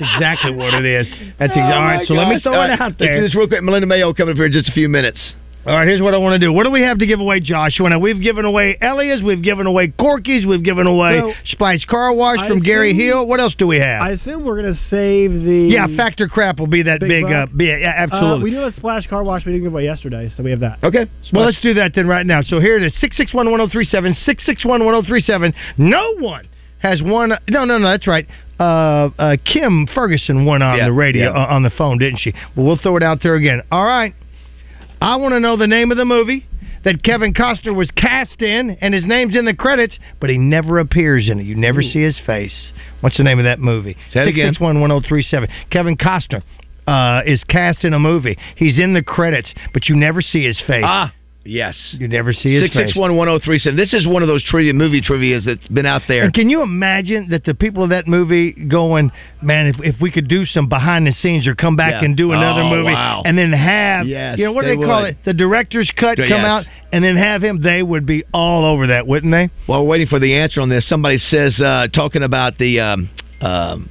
[0.00, 1.06] exactly what it is.
[1.38, 2.04] That's Oh, exa- all my.
[2.04, 2.42] So let me gosh.
[2.42, 3.20] throw All it right, out Let's do there.
[3.22, 3.62] this real quick.
[3.62, 5.34] Melinda Mayo coming up here in just a few minutes.
[5.64, 6.52] All right, here's what I want to do.
[6.52, 7.88] What do we have to give away, Joshua?
[7.88, 12.12] Now, we've given away Elias, we've given away Corky's, we've given away So- Spice Car
[12.12, 13.24] Wash I from Gary Hill.
[13.28, 14.02] What else do we have?
[14.02, 17.24] I assume we're gonna save the yeah, Factor Crap will be that Big big.
[17.26, 17.56] uh, buck.
[17.56, 18.42] big yeah, Uh, absolutely.
[18.44, 20.78] we do a splash car wash we didn't give away yesterday, so we have that.
[20.82, 21.06] Okay.
[21.32, 22.42] Well, let's do that then right now.
[22.42, 25.54] So here it is 661 1037, 661 1037.
[25.78, 26.48] No one
[26.80, 27.34] has won.
[27.48, 28.26] No, no, no, that's right.
[28.62, 31.42] Uh, uh, Kim Ferguson won on Yeah, the radio, yeah.
[31.44, 32.32] uh, on the phone, didn't she?
[32.56, 33.62] Well, we'll throw it out there again.
[33.72, 34.14] All right.
[35.00, 36.46] I want to know the name of the movie
[36.84, 40.78] that Kevin Costner was cast in, and his name's in the credits, but he never
[40.78, 41.42] appears in it.
[41.44, 42.72] You never see his face.
[43.00, 43.94] What's the name of that movie?
[44.12, 44.52] Say it again.
[44.54, 45.48] 661 1037.
[45.70, 46.42] Kevin Costner
[46.86, 48.38] uh, is cast in a movie.
[48.56, 50.84] He's in the credits, but you never see his face.
[50.86, 51.12] Ah,
[51.44, 51.96] yes.
[51.98, 52.86] You never see his Six face.
[52.88, 53.76] six one one zero three seven.
[53.76, 56.22] This is one of those trivia movie trivia's that's been out there.
[56.24, 59.10] And can you imagine that the people of that movie going,
[59.42, 62.04] man, if, if we could do some behind the scenes or come back Yeah.
[62.04, 63.22] and do another Oh, movie wow.
[63.24, 65.16] and then have, Yes, you know, what do they they call it?
[65.24, 66.28] The director's cut Yes.
[66.28, 69.48] come out and then have him, they would be all over that, wouldn't they?
[69.66, 73.10] While we're waiting for the answer on this, somebody says uh, talking about the um,
[73.40, 73.88] um,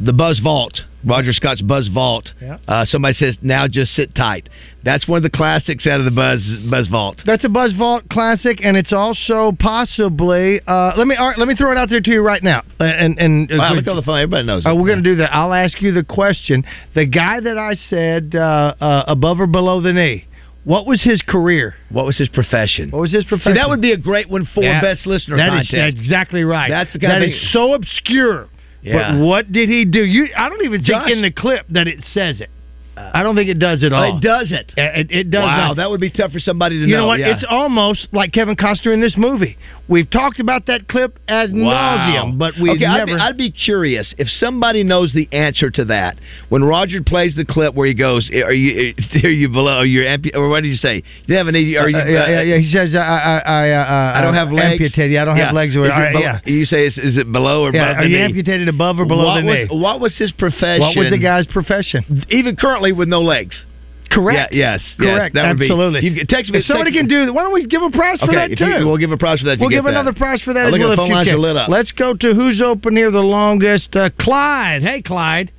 [0.00, 2.30] the Buzz Vault, Roger Scott's Buzz Vault.
[2.40, 2.58] Yeah.
[2.66, 4.48] Uh, somebody says now just sit tight.
[4.82, 7.20] That's one of the classics out of the Buzz Buzz Vault.
[7.24, 10.60] That's a Buzz Vault classic, and it's also possibly.
[10.66, 12.62] Uh, let me right, let me throw it out there to you right now.
[12.80, 14.18] And and Wow, look on the phone.
[14.18, 14.66] Everybody knows.
[14.66, 14.74] Uh, it.
[14.76, 15.32] we're going to do that.
[15.34, 16.64] I'll ask you the question.
[16.94, 20.26] The guy that I said uh, uh, above or below the knee,
[20.64, 21.74] what was his career?
[21.90, 22.90] What was his profession?
[22.90, 23.54] What was his See, profession?
[23.54, 24.80] that would be a great one for Yeah.
[24.80, 25.72] best listener That is- contest.
[25.72, 26.68] that's exactly right.
[26.70, 28.48] That's the kind That of so obscure.
[28.84, 29.12] Yeah.
[29.12, 30.04] But what did he do?
[30.04, 32.50] You, I don't even Josh- think in the clip that it says it.
[32.96, 34.16] I don't think it does at all.
[34.18, 34.72] it does it.
[34.76, 35.76] Uh, It, it does wow, not.
[35.78, 36.92] that would be tough for somebody to you know.
[36.92, 37.18] You know what?
[37.20, 37.34] yeah.
[37.34, 39.56] It's almost like Kevin Costner in this movie.
[39.86, 43.12] We've talked about that clip ad nauseum, but we okay, I'd be.
[43.12, 46.16] I'd be curious if somebody knows the answer to that.
[46.48, 49.78] When Roger plays the clip where he goes, "Are you are you below?
[49.78, 51.00] Are you ampu- or what did you say?
[51.00, 51.54] Do you have an?
[51.56, 51.78] Are you?
[51.78, 52.58] Uh, yeah, yeah, yeah.
[52.58, 54.72] He says, "I, I, I, uh, I don't have legs.
[54.80, 55.18] Amputated.
[55.18, 55.76] I don't have legs.
[55.76, 56.40] Or, it be- yeah.
[56.46, 58.22] You say is, is it below or Yeah, above are you knee?
[58.24, 59.78] amputated above or below what the was, knee?
[59.78, 60.80] What was his profession?
[60.80, 62.24] What was the guy's profession?
[62.30, 63.64] Even currently with no legs.
[64.10, 64.52] Correct.
[64.52, 64.80] Yeah, yes.
[64.98, 65.34] yes, Correct.
[65.34, 66.04] that would be- Absolutely.
[66.04, 66.58] you- text me.
[66.60, 67.14] If somebody text can me.
[67.22, 68.66] do that, why don't we give a prize for Okay, that too?
[68.66, 69.58] you, we'll give a prize for that.
[69.58, 69.90] We'll give that.
[69.90, 71.34] another prize for that as look at well the if phone you lines can.
[71.36, 71.68] are lit up.
[71.68, 73.96] Let's go to who's open here the longest.
[73.96, 74.82] Uh, Clyde.
[74.82, 75.50] Hey, Clyde.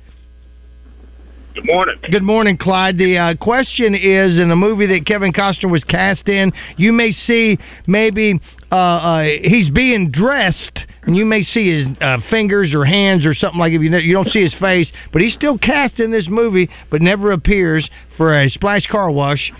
[1.54, 1.94] Good morning.
[2.10, 2.98] Good morning, Clyde.
[2.98, 7.12] The uh, question is in the movie that Kevin Costner was cast in, you may
[7.12, 8.38] see maybe
[8.70, 13.34] uh, uh, he's being dressed, and you may see his uh, fingers or hands or
[13.34, 13.72] something like.
[13.72, 17.00] If you you don't see his face, but he's still cast in this movie, but
[17.00, 19.52] never appears for a splash car wash.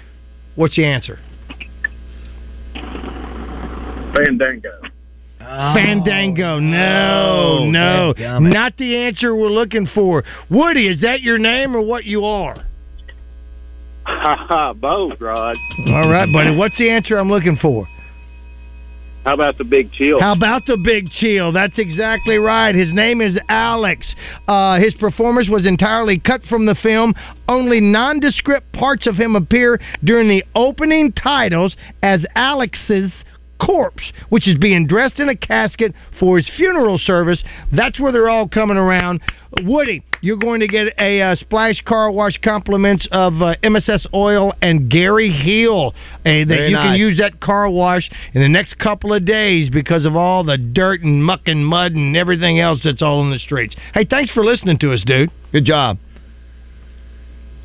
[0.57, 1.19] What's the answer?
[4.15, 4.81] Fandango.
[5.39, 6.59] Fandango.
[6.59, 10.25] No, Oh, no, not the answer we're looking for.
[10.51, 12.65] Woody, is that your name or what you are?
[14.05, 15.57] Ha ha, both, Rod.
[15.89, 16.57] All right, buddy.
[16.57, 17.87] What's the answer I'm looking for?
[19.27, 20.21] How about the big chill?
[20.21, 21.51] How about the big chill?
[21.51, 22.73] That's exactly right.
[22.73, 24.07] His name is Alex.
[24.47, 27.13] Uh, his performance was entirely cut from the film.
[27.49, 33.11] Only nondescript parts of him appear during the opening titles as Alex's
[33.59, 37.43] corpse, which is being dressed in a casket for his funeral service.
[37.73, 39.21] That's where they're all coming around.
[39.63, 44.53] Woody, you're going to get a uh, splash car wash compliments of uh, MSS Oil
[44.61, 45.95] and Gary Hill.
[45.97, 49.71] Uh, that Very you can use that car wash in the next couple of days
[49.71, 53.31] because of all the dirt and muck and mud and everything else that's all in
[53.31, 53.75] the streets.
[53.95, 55.31] Hey, thanks for listening to us, dude.
[55.53, 55.99] Good job.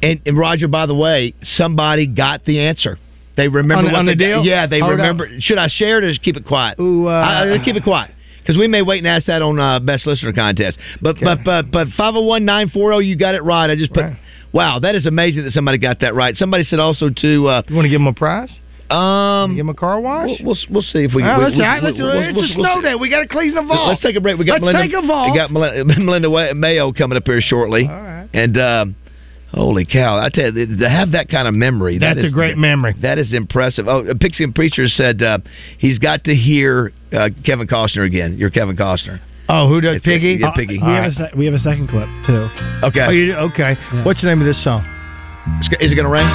[0.01, 2.97] And, and Roger, by the way, somebody got the answer.
[3.37, 4.43] They remember On the- what on the they- deal?
[4.45, 5.29] Yeah, they Oh, that- remember.
[5.39, 6.79] Should I share it or just keep it quiet?
[6.79, 9.59] Ooh, uh, I- I- keep it quiet because we may wait and ask that on
[9.59, 10.77] uh, best listener contest.
[11.01, 13.69] But but but but five zero one nine four zero, you got it right.
[13.69, 14.03] I just put.
[14.03, 14.15] Right.
[14.53, 16.35] Wow, that is amazing that somebody got that right.
[16.35, 17.47] Somebody said also to.
[17.47, 18.49] Uh, You want to give him a prize?
[18.89, 20.27] um, Give him a car wash?
[20.27, 21.23] we'll, we'll we'll see if we.
[21.23, 22.95] Right, we- let's, we- right, let's, we- we'll- it's we'll- a snow day.
[22.95, 23.87] We got to clean the vault.
[23.87, 24.37] Let's take a break.
[24.37, 24.81] We got Let's Melinda.
[24.97, 25.31] take a vault.
[25.31, 27.87] We got Melinda, Melinda Mayo coming up here shortly.
[27.87, 28.27] All right.
[28.33, 28.95] And um,
[29.51, 30.17] holy cow!
[30.17, 32.95] I tell you, to have that kind of memory, that That's a great memory.
[33.01, 33.87] That is impressive.
[33.87, 35.39] Oh, Pixie and Preacher said uh,
[35.77, 38.37] he's got to hear uh, Kevin Costner again.
[38.37, 39.19] You're Kevin Costner.
[39.49, 40.37] Oh, who does It's- Piggy?
[40.39, 40.77] yeah, Piggy.
[40.77, 41.11] We, have right.
[41.11, 42.47] a se- we have a second clip too.
[42.87, 43.01] Okay.
[43.05, 43.75] Oh, you, okay.
[43.93, 44.05] Yeah.
[44.05, 44.85] What's the name of this song?
[45.81, 46.29] Is it going to rain?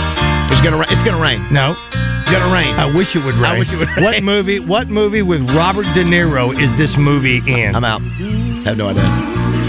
[0.51, 0.91] It's going to rain.
[0.91, 1.41] It's going to rain.
[1.55, 1.73] No.
[1.79, 2.75] It's going to rain.
[2.75, 3.55] I wish it would rain.
[3.55, 4.03] I wish it would Rain.
[4.05, 4.59] What movie?
[4.59, 7.71] What movie with Robert De Niro is this movie in?
[7.75, 8.03] I'm out.
[8.03, 9.07] I Have no idea.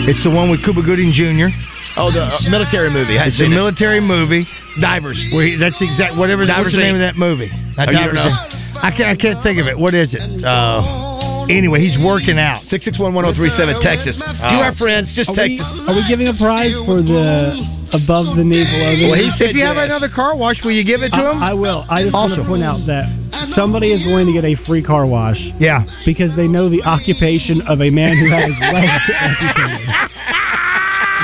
[0.10, 1.54] It's the one with Cuba Gooding Jr.
[1.98, 3.18] Oh, the uh, military movie.
[3.18, 3.50] I It's a it.
[3.50, 4.46] military movie.
[4.80, 5.18] Divers.
[5.34, 6.46] Where he, that's the exact whatever.
[6.46, 7.50] Divers what's the name of that movie?
[7.76, 8.80] Not Oh, you Divers don't know?
[8.86, 9.10] I can't.
[9.10, 9.74] I can't think of it.
[9.78, 10.22] What is it?
[10.46, 12.62] Uh, anyway, he's working out.
[12.70, 14.14] Six six one one zero three seven Texas.
[14.18, 14.24] You
[14.62, 14.70] Oh.
[14.70, 15.10] are friends.
[15.18, 17.58] Just Are text we, are we giving a prize for the
[17.98, 20.76] above the knee, below the Well, he said If you have another car wash, will
[20.76, 21.42] you give it to him?
[21.42, 21.86] I, I will.
[21.90, 23.08] I just want to point out that
[23.56, 25.86] somebody is going to get a free car wash yeah.
[26.06, 29.90] because they know the occupation of a man who has his legs amputated.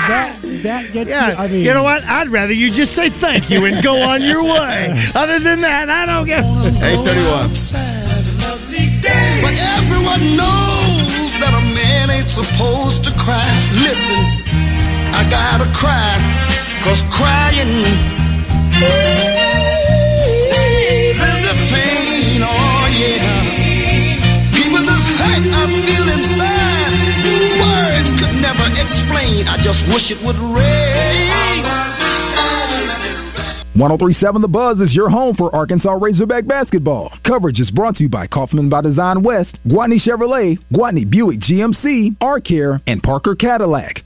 [0.08, 1.36] That that gets Yeah, you.
[1.38, 2.04] I mean, you know what?
[2.04, 4.92] I'd rather you just say thank you and go on your way.
[5.16, 6.44] Other than that, I don't get.
[6.44, 7.52] Eight thirty one.
[9.44, 13.52] But everyone knows that a man ain't supposed to cry.
[13.76, 14.24] Listen,
[15.12, 16.20] I gotta cry,
[16.84, 17.68] cause crying
[21.24, 24.64] is the pain, oh yeah.
[24.64, 26.08] Even this hurt I feel
[29.44, 29.48] explain.
[29.48, 31.64] I just wish it would rain.
[33.76, 37.12] 1037 The Buzz is your home for Arkansas Razorback basketball.
[37.26, 42.18] Coverage is brought to you by Kaufman by Design West, Gwatney Chevrolet, Gwatney Buick GMC,
[42.20, 44.04] ARcare, and Parker Cadillac.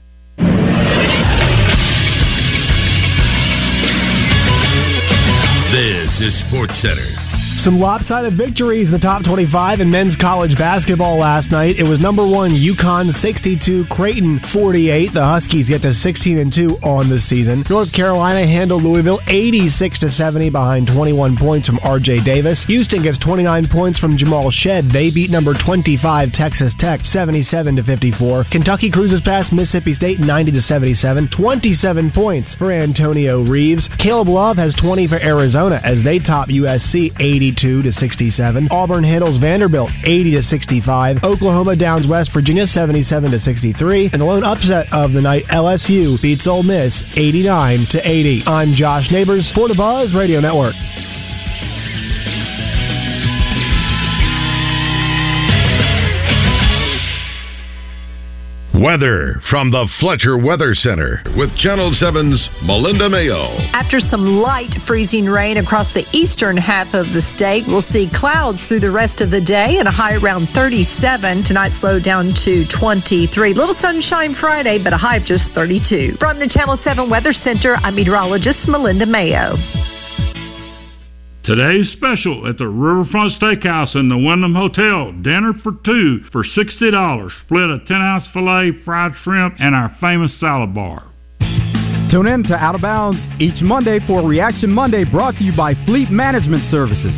[5.70, 7.27] This is Sports Center.
[7.64, 11.74] Some lopsided victories in the top 25 in men's college basketball last night.
[11.76, 15.10] It was number one UConn 62, Creighton 48.
[15.12, 17.64] The Huskies get to 16 and 2 on the season.
[17.68, 22.22] North Carolina handled Louisville 86 to 70 behind 21 points from R.J.
[22.22, 22.62] Davis.
[22.68, 24.92] Houston gets 29 points from Jamal Shead.
[24.92, 28.46] They beat number 25 Texas Tech 77 to 54.
[28.52, 31.28] Kentucky cruises past Mississippi State 90 to 77.
[31.36, 33.88] 27 points for Antonio Reeves.
[33.98, 37.10] Caleb Love has 20 for Arizona as they top USC
[37.48, 38.68] 82 to 67.
[38.70, 41.16] Auburn handles Vanderbilt 80 to 65.
[41.22, 44.10] Oklahoma downs West Virginia 77 to 63.
[44.12, 48.42] And the lone upset of the night, LSU beats Ole Miss 89 to 80.
[48.46, 50.74] I'm Josh Neighbors for the Buzz Radio Network.
[58.78, 63.58] Weather from the Fletcher Weather Center with Channel 7's Melinda Mayo.
[63.74, 68.58] After some light freezing rain across the eastern half of the state, we'll see clouds
[68.68, 71.42] through the rest of the day and a high around 37.
[71.42, 73.52] Tonight slow down to 23.
[73.52, 76.14] Little sunshine Friday, but a high of just 32.
[76.20, 79.56] From the Channel 7 Weather Center, I'm meteorologist Melinda Mayo.
[81.48, 85.12] Today's special at the Riverfront Steakhouse in the Wyndham Hotel.
[85.22, 87.30] Dinner for two for $60.
[87.46, 91.08] Split a 10 ounce filet, fried shrimp, and our famous salad bar.
[92.12, 95.72] Tune in to Out of Bounds each Monday for Reaction Monday brought to you by
[95.86, 97.16] Fleet Management Services.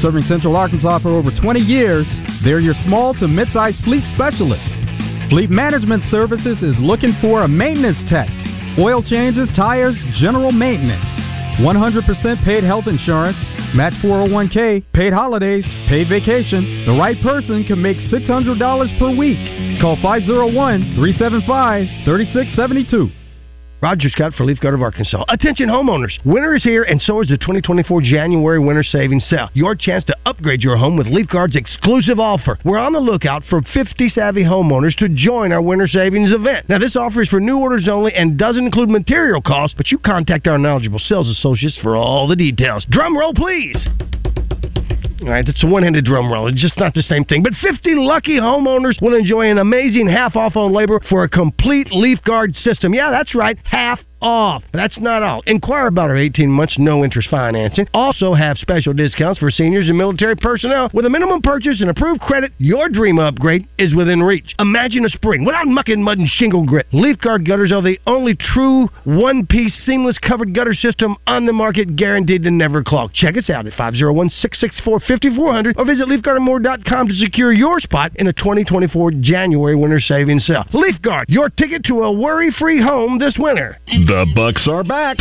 [0.00, 2.06] Serving Central Arkansas for over 20 years,
[2.42, 4.72] they're your small to mid-sized fleet specialists.
[5.28, 8.30] Fleet Management Services is looking for a maintenance tech.
[8.78, 11.25] Oil changes, tires, general maintenance.
[11.58, 13.38] 100% paid health insurance,
[13.74, 16.84] match 401k, paid holidays, paid vacation.
[16.84, 19.80] The right person can make $600 per week.
[19.80, 23.25] Call 501 375 3672.
[23.82, 25.22] Roger Scott for Leaf Guard of Arkansas.
[25.28, 26.12] Attention homeowners.
[26.24, 29.50] Winter is here and so is the 2024 January Winter Savings Sale.
[29.52, 32.58] Your chance to upgrade your home with Leaf Guard's exclusive offer.
[32.64, 36.68] We're on the lookout for 50 savvy homeowners to join our Winter Savings event.
[36.70, 39.98] Now this offer is for new orders only and doesn't include material costs, but you
[39.98, 42.86] contact our knowledgeable sales associates for all the details.
[42.88, 43.76] Drum roll please.
[45.26, 46.46] All right, that's a one-handed drum roll.
[46.46, 47.42] It's just not the same thing.
[47.42, 51.88] But 50 lucky homeowners will enjoy an amazing half off on labor for a complete
[51.90, 52.94] Leaf Guard system.
[52.94, 54.62] Yeah, that's right, half off.
[54.72, 55.42] That's not all.
[55.46, 57.86] Inquire about our 18 months no interest financing.
[57.94, 60.90] Also have special discounts for seniors and military personnel.
[60.92, 64.54] With a minimum purchase and approved credit, your dream upgrade is within reach.
[64.58, 66.86] Imagine a spring without muck and mud and shingle grit.
[66.92, 71.96] Leaf Guard gutters are the only true one-piece seamless covered gutter system on the market
[71.96, 73.12] guaranteed to never clog.
[73.12, 79.12] Check us out at 501-664-5400 or visit leafguardandmore.com to secure your spot in the 2024
[79.20, 80.64] January winter savings sale.
[80.72, 83.78] Leaf Guard, your ticket to a worry-free home this winter.
[84.06, 85.16] The Bucks are back.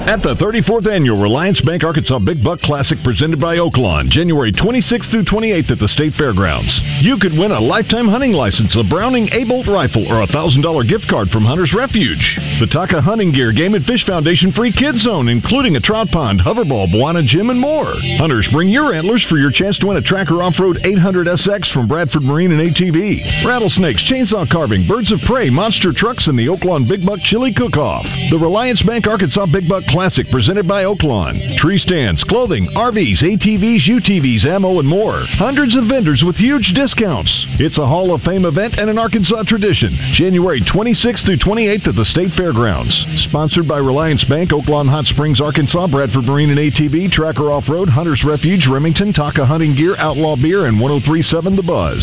[0.00, 5.12] At the 34th Annual Reliance Bank Arkansas Big Buck Classic presented by Oaklawn, January 26th
[5.12, 6.72] through 28th at the State Fairgrounds.
[7.04, 11.04] You could win a lifetime hunting license, a Browning A-Bolt rifle, or a $1,000 gift
[11.06, 12.24] card from Hunter's Refuge.
[12.64, 16.40] The Taka Hunting Gear Game and Fish Foundation free kids zone, including a trout pond,
[16.40, 17.92] hoverball, Buana gym, and more.
[18.16, 22.24] Hunters, bring your antlers for your chance to win a Tracker Off-Road 800SX from Bradford
[22.24, 23.44] Marine and ATV.
[23.44, 28.08] Rattlesnakes, chainsaw carving, birds of prey, monster trucks, and the Oaklawn Big Buck Chili Cook-Off.
[28.32, 31.34] The Reliance Bank Arkansas Big Buck Classic presented by Oaklawn.
[31.58, 35.26] Tree stands, clothing, RVs, ATVs, UTVs, ammo, and more.
[35.34, 37.30] Hundreds of vendors with huge discounts.
[37.58, 39.90] It's a Hall of Fame event and an Arkansas tradition.
[40.14, 42.94] January 26th through 28th at the State Fairgrounds.
[43.28, 47.88] Sponsored by Reliance Bank, Oaklawn Hot Springs, Arkansas, Bradford Marine and ATV, Tracker Off Road,
[47.88, 51.98] Hunter's Refuge, Remington, Taka Hunting Gear, Outlaw Beer, and 1037 The Buzz.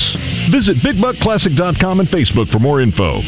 [0.51, 3.23] Visit BigBuckClassic.com and Facebook for more info.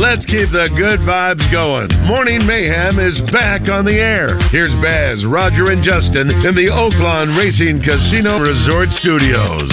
[0.00, 1.92] Let's keep the good vibes going.
[2.08, 4.40] Morning Mayhem is back on the air.
[4.48, 9.68] Here's Baz, Roger, and Justin in the Oaklawn Racing Casino Resort Studios.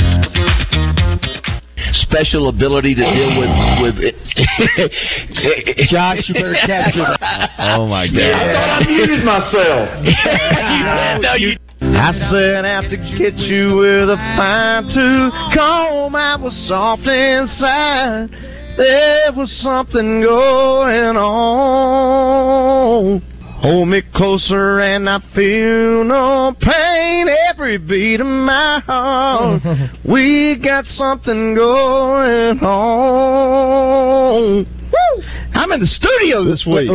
[2.12, 3.96] Special ability to deal with with
[5.88, 7.80] Josh, you better capture that.
[7.80, 8.20] Oh my god!
[8.20, 9.88] I thought I muted myself.
[11.24, 11.56] no, you.
[11.80, 16.20] I set out to get you with a fine tooth comb.
[16.20, 18.47] I was soft inside.
[18.78, 23.22] There was something going on.
[23.58, 29.63] Hold me closer and I feel no pain every beat of my heart.
[30.08, 34.63] we got something going on.
[34.63, 35.24] Woo!
[35.56, 36.92] I'm in the studio this week.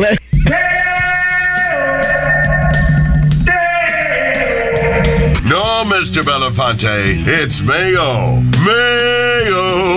[5.45, 6.23] No, Mr.
[6.23, 8.39] Belafonte, it's Mayo.
[8.39, 9.92] Mayo.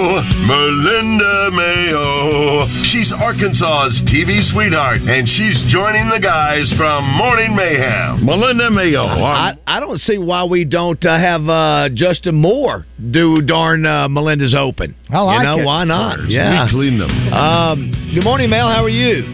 [0.46, 2.68] Melinda Mayo.
[2.92, 8.24] She's Arkansas's TV sweetheart, and she's joining the guys from Morning Mayhem.
[8.24, 9.02] Melinda Mayo.
[9.06, 14.09] I, I don't see why we don't uh, have uh, Justin Moore do darn uh,
[14.09, 14.94] Melinda's Open.
[15.11, 15.64] I like you know it.
[15.64, 16.20] why not?
[16.30, 16.64] Yes, Yeah.
[16.66, 17.11] we clean them.
[17.32, 18.68] Um, good morning, Mel.
[18.68, 19.24] How are you?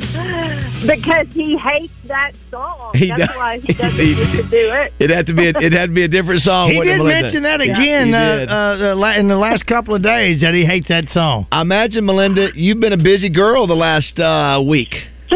[0.87, 2.93] Because he hates that song.
[2.95, 3.37] He That's does.
[3.37, 4.93] why he doesn't He- get to do it.
[4.99, 5.47] It had to be.
[5.47, 6.71] A, it had to be a different song.
[6.71, 10.41] He did mention that again he uh, uh, la- in the last couple of days
[10.43, 11.47] that he hates that song.
[11.53, 14.95] I imagine, Melinda, you've been a busy girl the last uh, week.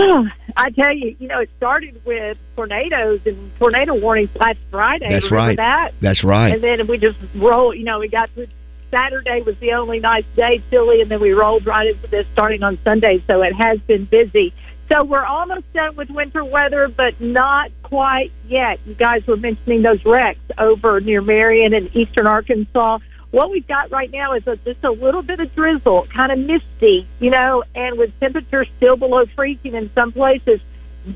[0.58, 5.08] I tell you, you know, it started with tornadoes and tornado warnings last Friday.
[5.10, 5.56] That's Remember right.
[5.56, 5.92] That?
[6.00, 6.52] That's right.
[6.54, 7.74] And then we just roll.
[7.74, 8.46] You know, we got to
[8.90, 12.62] Saturday was the only nice day, chilly, and then we rolled right into this starting
[12.62, 13.22] on Sunday.
[13.26, 14.54] So it has been busy.
[14.88, 18.78] So we're almost done with winter weather, but not quite yet.
[18.86, 23.00] You guys were mentioning those wrecks over near Marion and eastern Arkansas.
[23.32, 26.38] What we've got right now is a, just a little bit of drizzle, kind of
[26.38, 30.60] misty, you know, and with temperatures still below freezing in some places,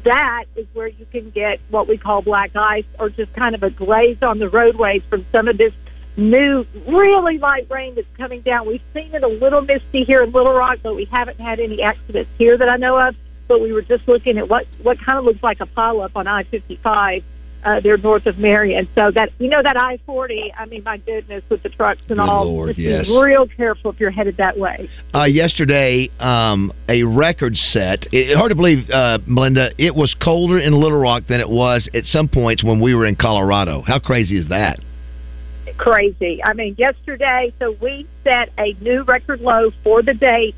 [0.04, 3.62] that is where you can get what we call black ice or just kind of
[3.62, 5.72] a glaze on the roadways from some of this
[6.16, 8.66] new, really light rain that's coming down.
[8.66, 11.82] We've seen it a little misty here in Little Rock, but we haven't had any
[11.82, 13.14] accidents here that I know of.
[13.50, 16.28] But we were just looking at what what kind of looks like a pileup on
[16.28, 17.24] I fifty five.
[17.64, 20.52] Uh, they're north of Marion, so that you know that I forty.
[20.56, 22.44] I mean, my goodness, with the trucks and Good all.
[22.44, 24.88] Lord, just be real careful if you're headed that way.
[25.12, 28.06] Uh, yesterday, um, a record set.
[28.12, 29.72] It, hard to believe, uh, Melinda.
[29.78, 33.04] It was colder in Little Rock than it was at some points when we were
[33.04, 33.82] in Colorado.
[33.82, 34.78] How crazy is that?
[35.76, 36.42] crazy.
[36.44, 40.54] I mean, yesterday, so we set a new record low for the date,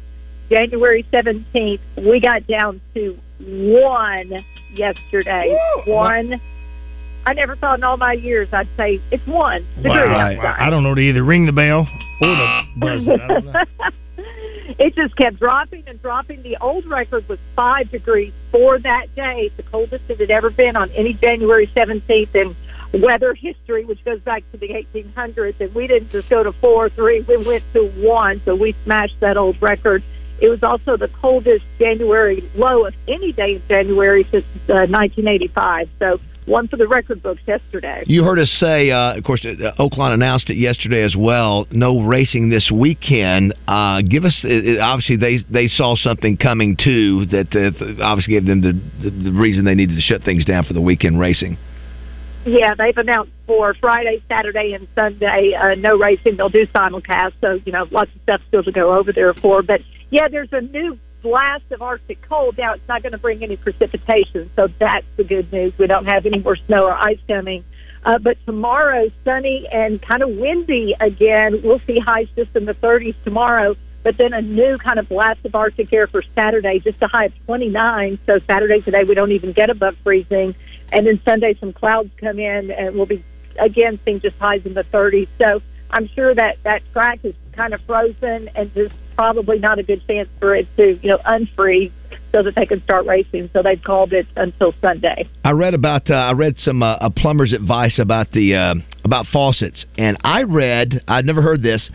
[0.53, 1.81] January 17th.
[1.97, 5.59] We got down to one yesterday.
[5.87, 6.41] One.
[7.25, 9.67] I never thought in all my years I'd say it's one.
[9.77, 10.57] degree outside.
[10.59, 11.89] I don't know to either ring the bell
[12.21, 13.21] or the buzz it.
[13.21, 13.63] I don't know.
[14.79, 16.43] it just kept dropping and dropping.
[16.43, 20.77] The old record was five degrees for that day, the coldest it had ever been
[20.77, 22.57] on any January 17th in
[23.01, 25.59] weather history, which goes back to the 1800s.
[25.61, 28.75] And we didn't just go to four or three, we went to one, so we
[28.85, 30.03] smashed that old record.
[30.43, 35.89] It was also the coldest January low of any day in January since uh, 1985.
[36.01, 38.03] So one for the record books yesterday.
[38.09, 41.69] You heard us say, uh, of course, uh, Oaklawn announced it yesterday as well.
[41.71, 43.55] No racing this weekend.
[43.69, 48.35] Uh, give us, it, it- obviously, they they saw something coming too that uh, obviously
[48.35, 51.21] gave them the, the, the reason they needed to shut things down for the weekend
[51.21, 51.57] racing.
[52.45, 56.37] Yeah, they've announced for Friday, Saturday, and Sunday uh, no racing.
[56.37, 59.63] They'll do simulcast, so you know lots of stuff still to go over there for.
[59.63, 59.81] But
[60.13, 62.59] yeah, there's a new blast of Arctic cold.
[62.59, 65.73] Now it's not going to bring any precipitation, so that's the good news.
[65.79, 67.65] We don't have any more snow or ice coming.
[68.05, 71.63] Uh, but tomorrow, sunny and kind of windy again.
[71.63, 73.75] We'll see highs just in the 30s tomorrow.
[74.03, 77.27] But then a new kind of blast of Arctic air for Saturday, just a high
[77.27, 78.19] of 29.
[78.27, 80.55] So Saturday today we don't even get above freezing.
[80.91, 83.25] And then Sunday some clouds come in and we'll be
[83.59, 85.29] again seeing just highs in the 30s.
[85.39, 89.83] So I'm sure that that track is kind of frozen and just probably not a
[89.83, 91.93] good chance for it to you know unfreeze
[92.33, 93.51] so that they can start racing.
[93.53, 95.29] So they've called it until Sunday.
[95.45, 99.27] I read about uh, I read some uh, a plumber's advice about the uh, about
[99.33, 101.91] faucets, and I read I'd never heard this.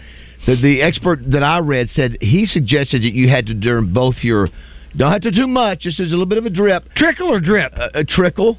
[0.45, 4.15] The, the expert that I read said he suggested that you had to turn both
[4.21, 4.49] your
[4.95, 5.81] Don't have to do much.
[5.81, 8.57] Just as a little bit of a drip, trickle or drip, a, a trickle,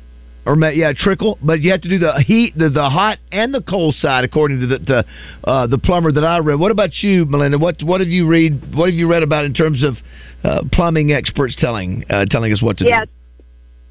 [0.49, 1.39] or yeah, trickle.
[1.43, 4.61] But you have to do the heat, the, the hot and the cold side, according
[4.61, 5.05] to the the,
[5.49, 6.59] uh, the plumber that I read.
[6.59, 7.59] What about you, Melinda?
[7.59, 8.75] What what have you read?
[8.75, 9.97] What have you read about in terms of
[10.43, 13.07] uh, plumbing experts telling uh, telling us what to Yes.
[13.07, 13.13] do?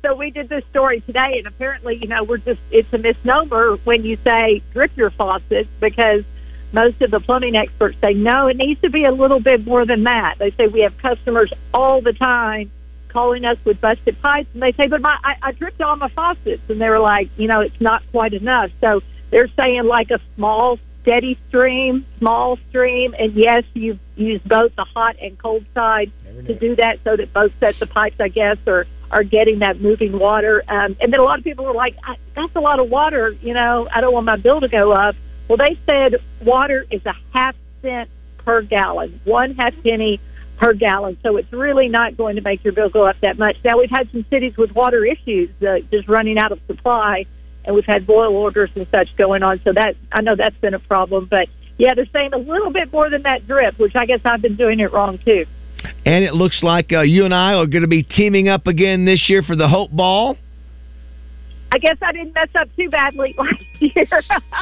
[0.03, 3.77] So we did this story today, and apparently, you know, we're just, it's a misnomer
[3.83, 6.23] when you say drip your faucet because
[6.71, 9.85] most of the plumbing experts say, no, it needs to be a little bit more
[9.85, 10.35] than that.
[10.37, 12.71] They say we have customers all the time
[13.17, 16.09] calling us with busted pipes, and they say, but my, I, I dripped all my
[16.09, 16.61] faucets.
[16.69, 18.69] And they were like, you know, it's not quite enough.
[18.79, 19.01] So
[19.31, 24.83] they're saying like a small, steady stream, small stream, and yes, you use both the
[24.83, 26.11] hot and cold side
[26.45, 29.79] to do that so that both sets of pipes, I guess, are are getting that
[29.81, 30.63] moving water.
[30.67, 33.35] Um, and then a lot of people were like, I, "That's a lot of water,"
[33.41, 33.87] you know.
[33.91, 35.15] I don't want my bill to go up.
[35.47, 38.09] Well, they said water is a half cent
[38.39, 40.19] per gallon, one half penny
[40.57, 41.17] per gallon.
[41.23, 43.57] So it's really not going to make your bill go up that much.
[43.63, 47.25] Now we've had some cities with water issues, uh, just running out of supply,
[47.65, 49.61] and we've had boil orders and such going on.
[49.63, 51.47] So that I know that's been a problem, but.
[51.79, 54.55] Yeah, they're saying a little bit more than that drip, which I guess I've been
[54.55, 55.45] doing it wrong too.
[56.05, 59.05] And it looks like uh, you and I are going to be teaming up again
[59.05, 60.37] this year for the Hope Ball.
[61.71, 64.05] I guess I didn't mess up too badly last year.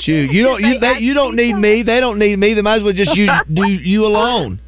[0.02, 1.84] Shoot, you don't you they, you don't need me.
[1.84, 2.54] They don't need me.
[2.54, 4.60] They might as well just you do you alone.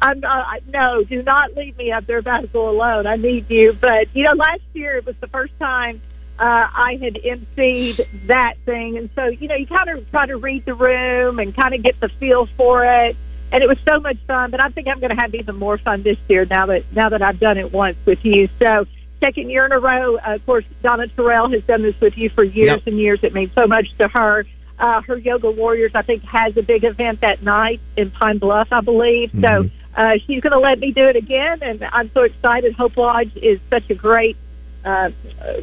[0.00, 3.06] I'm uh, no, do not leave me up there go alone.
[3.06, 3.76] I need you.
[3.80, 6.00] But you know, last year it was the first time
[6.38, 10.36] uh, I had emceed that thing, and so you know, you kind of try to
[10.36, 13.16] read the room and kind of get the feel for it.
[13.50, 14.50] And it was so much fun.
[14.50, 17.08] But I think I'm going to have even more fun this year now that now
[17.08, 18.48] that I've done it once with you.
[18.58, 18.86] So
[19.20, 20.16] second year in a row.
[20.16, 22.86] Uh, of course, Donna Terrell has done this with you for years Yep.
[22.86, 23.20] and years.
[23.22, 24.46] It means so much to her.
[24.78, 28.68] Uh, her Yoga Warriors, I think, has a big event that night in Pine Bluff,
[28.70, 29.32] I believe.
[29.40, 29.68] So
[29.98, 32.72] uh, she's going to let me do it again, and I'm so excited.
[32.74, 34.36] Hope Lodge is such a great
[34.84, 35.10] uh,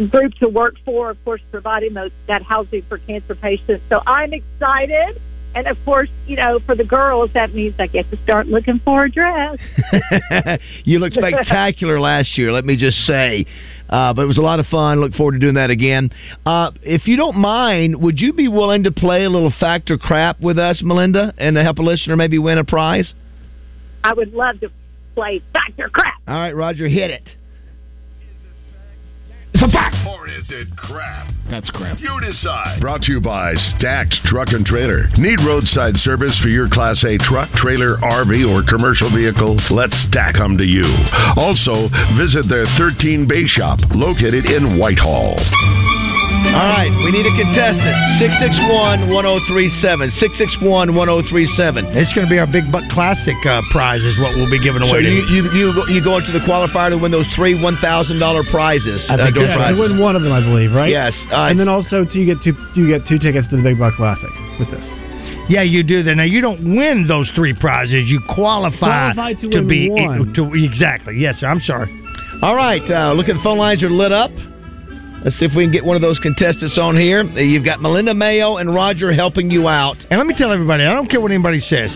[0.10, 3.86] group to work for, of course, providing those, that housing for cancer patients.
[3.88, 5.22] So I'm excited.
[5.56, 8.82] And of course, you know, for the girls, that means I get to start looking
[8.84, 9.58] for a dress.
[10.84, 12.52] you looked spectacular last year.
[12.52, 13.46] Let me just say,
[13.90, 15.00] uh, but it was a lot of fun.
[15.00, 16.10] Look forward to doing that again.
[16.46, 20.42] Uh, if you don't mind, would you be willing to play a little factor crap
[20.42, 23.14] with us, Melinda, and to help a listener maybe win a prize?
[24.06, 24.70] I would love to
[25.16, 26.14] play Factor Crap.
[26.28, 27.28] All right, Roger, hit it.
[29.56, 29.95] It's a fact.
[30.08, 31.34] Or is it crap?
[31.49, 31.97] That's crap.
[31.99, 32.82] You decide.
[32.82, 35.08] Brought to you by Stacked Truck and Trailer.
[35.18, 39.58] Need roadside service for your Class A truck, trailer, RV, or commercial vehicle?
[39.72, 40.86] Let Stack them to you.
[41.36, 45.39] Also, visit their 13 Bay Shop located in Whitehall.
[46.54, 47.96] All right, we need a contestant.
[48.22, 50.12] 661 1037.
[50.22, 51.98] 661 1037.
[51.98, 54.86] It's going to be our Big Buck Classic uh, prize, is what we'll be giving
[54.86, 55.02] away.
[55.02, 57.78] to you, you you go, you go into the qualifier to win those three one
[57.82, 59.02] thousand dollar prizes.
[59.10, 59.76] I think uh, yeah, prizes.
[59.76, 60.89] you win one of them, I believe, right?
[60.89, 63.80] Yes, uh, and then also you get two you get two tickets to the Big
[63.80, 64.86] Buck Classic with this.
[65.50, 66.16] Yeah, you do that.
[66.16, 68.06] Now you don't win those three prizes.
[68.06, 70.34] You qualify, Qualify to win be one.
[70.34, 71.18] to exactly.
[71.18, 71.48] Yes, sir.
[71.48, 71.89] I'm sorry.
[72.41, 74.32] All right, uh, look at the phone lines are lit up.
[75.26, 77.22] Let's see if we can get one of those contestants on here.
[77.22, 79.98] Uh, You've got Melinda Mayo and Roger helping you out.
[80.12, 81.90] And let me tell everybody, I don't care what anybody says.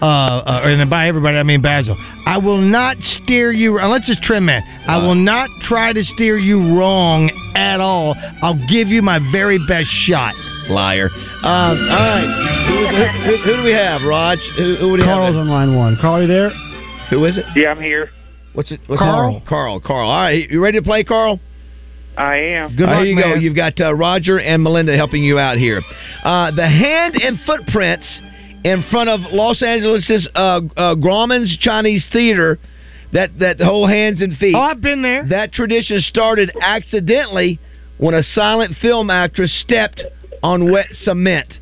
[0.00, 1.96] Uh, uh, and by everybody, I mean Bazzel.
[2.26, 4.62] I will not steer you, unless it's Trim Man.
[4.86, 8.14] I will not try to steer you wrong at all.
[8.40, 10.34] I'll give you my very best shot.
[10.68, 11.08] Liar.
[11.42, 12.66] Um, all right.
[12.68, 14.38] Who, who, who, who do we have, Raj?
[14.58, 15.06] Who, who do we have?
[15.08, 15.40] Carl's have?
[15.40, 15.96] on line one.
[16.00, 16.50] Carl, you there?
[17.10, 17.44] Who is it?
[17.56, 18.10] Yeah, I'm here.
[18.52, 18.80] What's it?
[18.86, 19.38] What's Carl.
[19.38, 19.46] It?
[19.46, 19.80] Carl.
[19.80, 20.08] Carl.
[20.08, 20.48] All right.
[20.48, 21.40] You ready to play, Carl?
[22.16, 22.76] I am.
[22.76, 23.34] Good There luck, you go.
[23.34, 25.82] You've got uh, Roger and Melinda helping you out here.
[26.24, 28.06] Uh, the hand and footprints
[28.64, 32.58] in front of Los Angeles' uh, uh, Grauman's Chinese Theater.
[33.12, 34.54] That that whole hands and feet.
[34.54, 35.24] Oh, I've been there.
[35.28, 37.60] That tradition started accidentally
[37.98, 40.02] when a silent film actress stepped
[40.42, 41.52] on wet cement.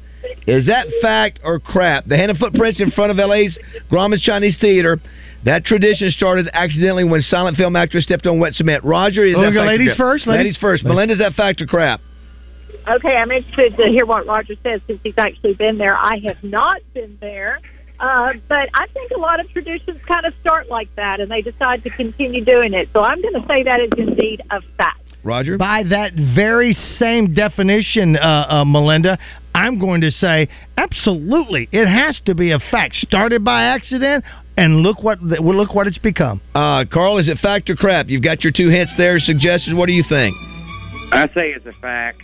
[0.46, 2.06] Is that fact or crap?
[2.06, 3.56] The hand and footprints in front of LA's
[3.90, 4.98] Grauman's Chinese Theater.
[5.44, 8.82] That tradition started accidentally when silent film actress stepped on wet cement.
[8.84, 9.98] Roger, is Oh, that we fact ladies crap?
[9.98, 10.38] first, ladies?
[10.44, 10.84] Ladies first.
[10.84, 12.00] Melinda, is that fact or crap?
[12.88, 15.96] Okay, I'm interested to hear what Roger says since he's actually been there.
[15.96, 17.60] I have not been there,
[18.00, 21.40] uh, but I think a lot of traditions kind of start like that, and they
[21.40, 22.88] decide to continue doing it.
[22.92, 25.00] So I'm going to say that is indeed a fact.
[25.22, 25.56] Roger?
[25.56, 29.18] By that very same definition, uh, uh, Melinda,
[29.54, 31.68] I'm going to say absolutely.
[31.72, 32.96] It has to be a fact.
[32.96, 34.24] Started by accident,
[34.56, 36.40] and look what well, look what it's become.
[36.54, 38.08] Uh, Carl, is it fact or crap?
[38.08, 39.76] You've got your two hints there, suggestions.
[39.76, 40.34] What do you think?
[41.12, 42.20] I say it's a fact.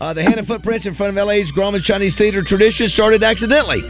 [0.00, 3.80] Uh, the hand and footprints in front of LA's Grauman's Chinese Theater tradition started accidentally.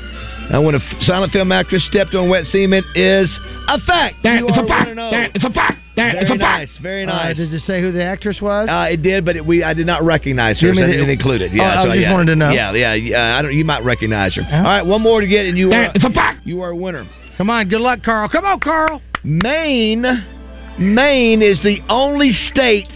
[0.50, 3.30] Now, when a f- silent film actress stepped on wet cement is
[3.68, 4.16] a fact.
[4.22, 4.90] That You is are a fact.
[4.90, 5.10] 1-0.
[5.12, 5.78] That is a fact.
[5.96, 7.36] Very nice, very Uh, nice.
[7.38, 8.68] does it say who the actress was?
[8.68, 10.68] Uh, it did, but it, we I did not recognize her.
[10.68, 11.50] You So mean I it- didn't include it.
[11.52, 12.12] Oh, Yeah, I so, just yeah.
[12.12, 12.50] wanted to know.
[12.50, 12.92] Yeah, yeah.
[12.94, 13.54] yeah I don't.
[13.54, 14.42] You might recognize her.
[14.50, 16.46] All right, one more to get, and you are is a fact.
[16.46, 17.06] you are a winner.
[17.42, 18.28] Come on, good luck, Carl.
[18.28, 19.02] Come on, Carl.
[19.24, 20.04] Maine,
[20.78, 22.86] Maine is the only state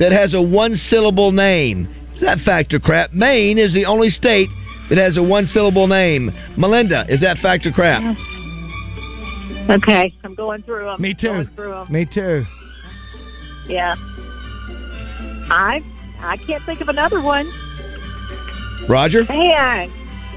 [0.00, 1.94] that has a one syllable name.
[2.14, 3.12] Is that fact or crap?
[3.12, 4.48] Maine is the only state
[4.88, 6.30] that has a one syllable name.
[6.56, 8.00] Melinda, is that fact or crap?
[9.68, 10.96] Okay, I'm going through them.
[10.98, 11.46] Me too.
[11.54, 11.92] Through 'em.
[11.92, 12.46] Me too.
[13.68, 13.94] Yeah.
[15.50, 15.82] I
[16.18, 17.52] I can't think of another one.
[18.88, 19.24] Roger?
[19.28, 19.92] Man,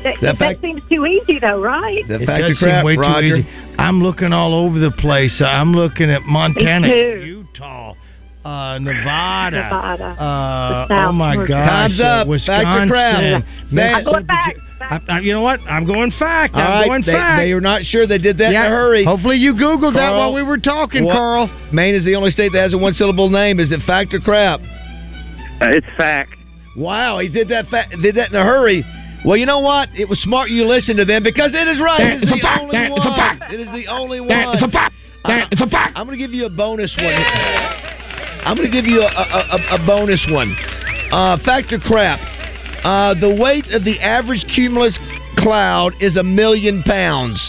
[0.05, 1.99] that, That that, seems too easy though, right?
[1.99, 2.85] Is that It fact does crap?
[2.85, 3.21] way Roger?
[3.29, 3.49] too easy.
[3.77, 5.41] I'm looking all over the place.
[5.45, 7.93] I'm looking at Montana, Utah,
[8.45, 9.57] uh, Nevada.
[9.63, 10.03] Nevada.
[10.21, 11.67] Uh, The oh my We're- gosh!
[11.67, 12.27] Time's uh, up.
[12.27, 12.65] Wisconsin.
[12.65, 13.43] Fact or crap?
[13.97, 14.55] I'm going back.
[14.79, 15.59] I, I, you know what?
[15.61, 16.53] I'm going fact.
[16.53, 17.39] All I'm right, going they, fact.
[17.41, 18.65] they are not sure they did that yeah.
[18.67, 19.03] in a hurry.
[19.05, 21.49] Hopefully you googled that while we were talking, what- Carl.
[21.73, 23.59] Maine is the only state that has a one syllable name.
[23.59, 24.59] Is it fact or crap?
[24.59, 26.31] Uh, it's fact.
[26.77, 27.67] Wow, he did that.
[27.69, 28.83] Fa- did that in a hurry.
[29.25, 29.89] Well, you know what?
[29.95, 31.99] It was smart you listened to them because it is right.
[31.99, 32.63] It is It's a fact.
[32.71, 33.53] It's a fact.
[33.53, 34.29] It is the only one.
[34.29, 34.93] It's a fact.
[35.25, 35.97] It's a fact.
[35.97, 37.13] I'm going to give you a bonus one.
[38.45, 40.55] I'm going to give you a, a, a, a bonus one.
[41.11, 42.19] Uh, fact or crap?
[42.85, 44.95] Uh, the weight of the average cumulus
[45.39, 47.41] cloud is a million pounds.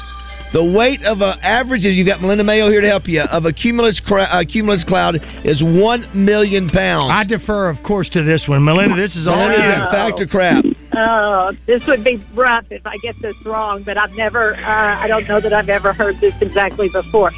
[0.56, 3.44] The weight of an average, and you got Melinda Mayo here to help you, of
[3.44, 7.12] a cumulus, cra- uh, cumulus cloud is one million pounds.
[7.12, 8.96] I defer, of course, to this one, Melinda.
[8.96, 9.84] This is all Melinda, you.
[9.84, 10.64] is fact or crap?
[10.96, 15.06] Oh, this would be rough if I get this wrong, but I've never, uh, I
[15.06, 17.32] don't know that I've ever heard this exactly before.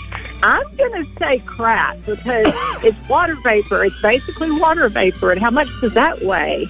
[0.45, 2.21] I'm going to say crap because
[2.85, 3.85] it's water vapor.
[3.85, 5.33] It's basically water vapor.
[5.33, 6.67] And how much does that weigh?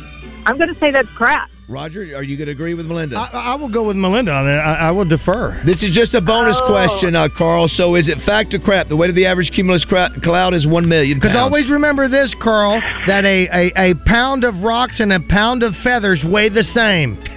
[0.49, 1.49] I'm going to say that's crap.
[1.69, 3.17] Roger, are you going to agree with Melinda?
[3.17, 4.59] I, I will go with Melinda on that.
[4.59, 5.61] I, I will defer.
[5.67, 6.67] This is just a bonus Oh.
[6.67, 7.69] question, uh, Carl.
[7.69, 8.89] So, is it fact or crap?
[8.89, 11.19] The weight of the average cumulus cra- cloud is one million.
[11.21, 15.63] Because always remember this, Carl, that a, a, a pound of rocks and a pound
[15.63, 17.19] of feathers weigh the same.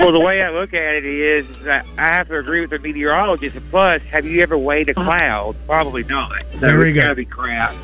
[0.00, 2.78] well, the way I look at it is that I have to agree with the
[2.78, 3.56] meteorologist.
[3.70, 5.56] Plus, have you ever weighed a cloud?
[5.66, 6.32] Probably not.
[6.54, 7.02] So There we it's go.
[7.02, 7.74] gotta be crap.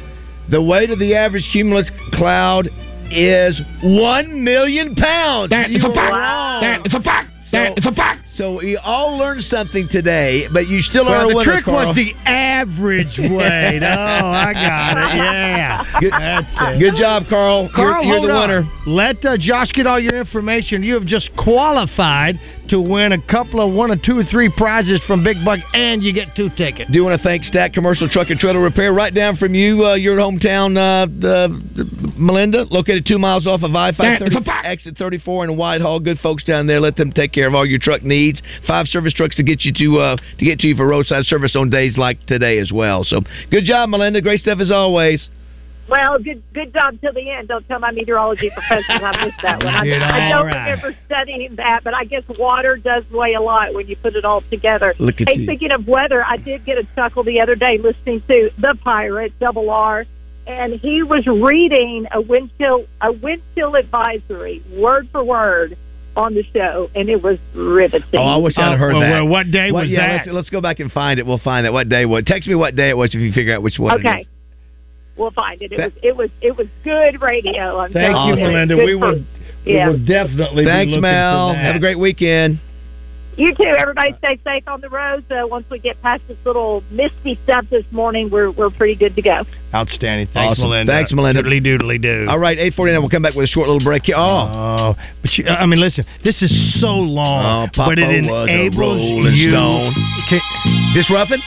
[0.51, 2.70] The weight of the average cumulus cloud
[3.12, 5.50] is one million pounds.
[5.50, 6.14] That is a fact.
[6.16, 6.61] wrong.
[6.62, 7.30] That is a fact.
[7.52, 8.26] That is a fact.
[8.36, 11.64] So we all learned something today, but you still are Well, a the winner, trick
[11.64, 11.88] Carl.
[11.88, 13.82] was the average weight.
[13.82, 15.16] Oh, I got it.
[15.16, 16.00] Yeah.
[16.00, 16.46] Good, That's
[16.76, 16.78] it.
[16.78, 17.68] good job, Carl.
[17.74, 18.48] Carl, you're you're the on.
[18.48, 18.70] winner.
[18.86, 20.84] Let uh, Josh get all your information.
[20.84, 22.38] You have just qualified
[22.71, 26.03] to win a couple of one or two or three prizes from Big Buck, and
[26.03, 26.91] you get two tickets.
[26.91, 29.85] Do you want to thank Stack Commercial Truck and Trailer Repair right down from you,
[29.85, 34.21] uh, your hometown, uh, the, Melinda, located two miles off of I five
[34.64, 36.01] exit thirty four in Whitehall.
[36.01, 36.81] Good folks down there.
[36.81, 38.41] Let them take care of all your truck needs.
[38.66, 41.57] Five service trucks to get you to uh, to get to you for roadside service
[41.57, 43.05] on days like today as well.
[43.05, 44.21] So good job, Melinda.
[44.21, 45.29] Great stuff as always.
[45.91, 47.49] Well, good good job till the end.
[47.49, 49.74] Don't tell my meteorology professor I missed that one.
[49.74, 50.70] I, Did I don't right.
[50.70, 54.24] remember studying that, but I guess water does weigh a lot when you put it
[54.24, 54.95] all together.
[54.99, 55.47] Look at hey, you.
[55.47, 59.32] speaking of weather, I did get a chuckle the other day listening to the pirate
[59.41, 60.07] Double R,
[60.47, 65.76] and he was reading a wind chill a wind chill advisory word for word
[66.16, 68.20] on the show, and it was riveting.
[68.20, 69.11] Oh, I wish I'd heard uh, well, that.
[69.22, 70.26] well, what day was yeah, that?
[70.26, 71.26] Let's, let's go back and find it.
[71.26, 71.72] We'll find it.
[71.72, 72.05] What day?
[72.05, 72.26] What?
[72.26, 73.95] Text me what day it was if you figure out which one.
[73.95, 74.26] it Okay.
[75.12, 75.18] Is.
[75.18, 75.72] We'll find it.
[75.72, 77.78] It was it was it was good radio.
[77.78, 78.74] I'm Thank you, you, Melinda.
[78.76, 79.24] Good We for- will,
[79.66, 81.50] we will definitely be Thanks, looking Mel.
[81.50, 81.64] for that.
[81.64, 82.58] Have a great weekend.
[83.36, 83.62] You too.
[83.64, 85.24] Everybody stay safe on the roads.
[85.30, 89.14] Uh, once we get past this little misty stuff this morning, we're we're pretty good
[89.16, 89.44] to go.
[89.72, 90.26] Outstanding.
[90.34, 90.68] Thanks, Awesome.
[90.68, 90.92] Melinda.
[90.92, 91.42] Thanks, Melinda.
[91.42, 92.26] Doodly doodly doo.
[92.28, 93.00] All right, eight forty nine.
[93.00, 94.02] We'll come back with a short little break.
[94.04, 94.16] here.
[94.18, 96.04] Oh, Oh, but you, I mean, listen.
[96.24, 99.50] This is so long, Oh, Papa but it was a enables rolling you.
[99.50, 99.94] stone.
[100.28, 101.40] Can- this Ruffin?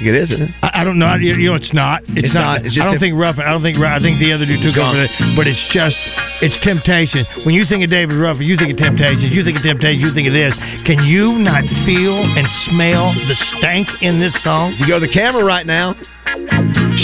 [0.00, 0.50] It is, isn't it?
[0.64, 1.12] I, I don't know.
[1.20, 2.02] You, you know, it's not.
[2.16, 2.64] It's, It's not.
[2.64, 2.66] not.
[2.66, 3.44] It's I don't think Ruffin.
[3.44, 3.76] I don't think.
[3.78, 4.96] I think the other dude took over.
[4.96, 5.96] The, but it's just.
[6.40, 7.28] It's temptation.
[7.44, 9.28] When you think of David Ruffin, you think of temptation.
[9.28, 10.00] You think of temptation.
[10.00, 10.56] You think of this.
[10.88, 14.72] Can you not feel and smell the stank in this song?
[14.80, 15.92] You go to the camera right now.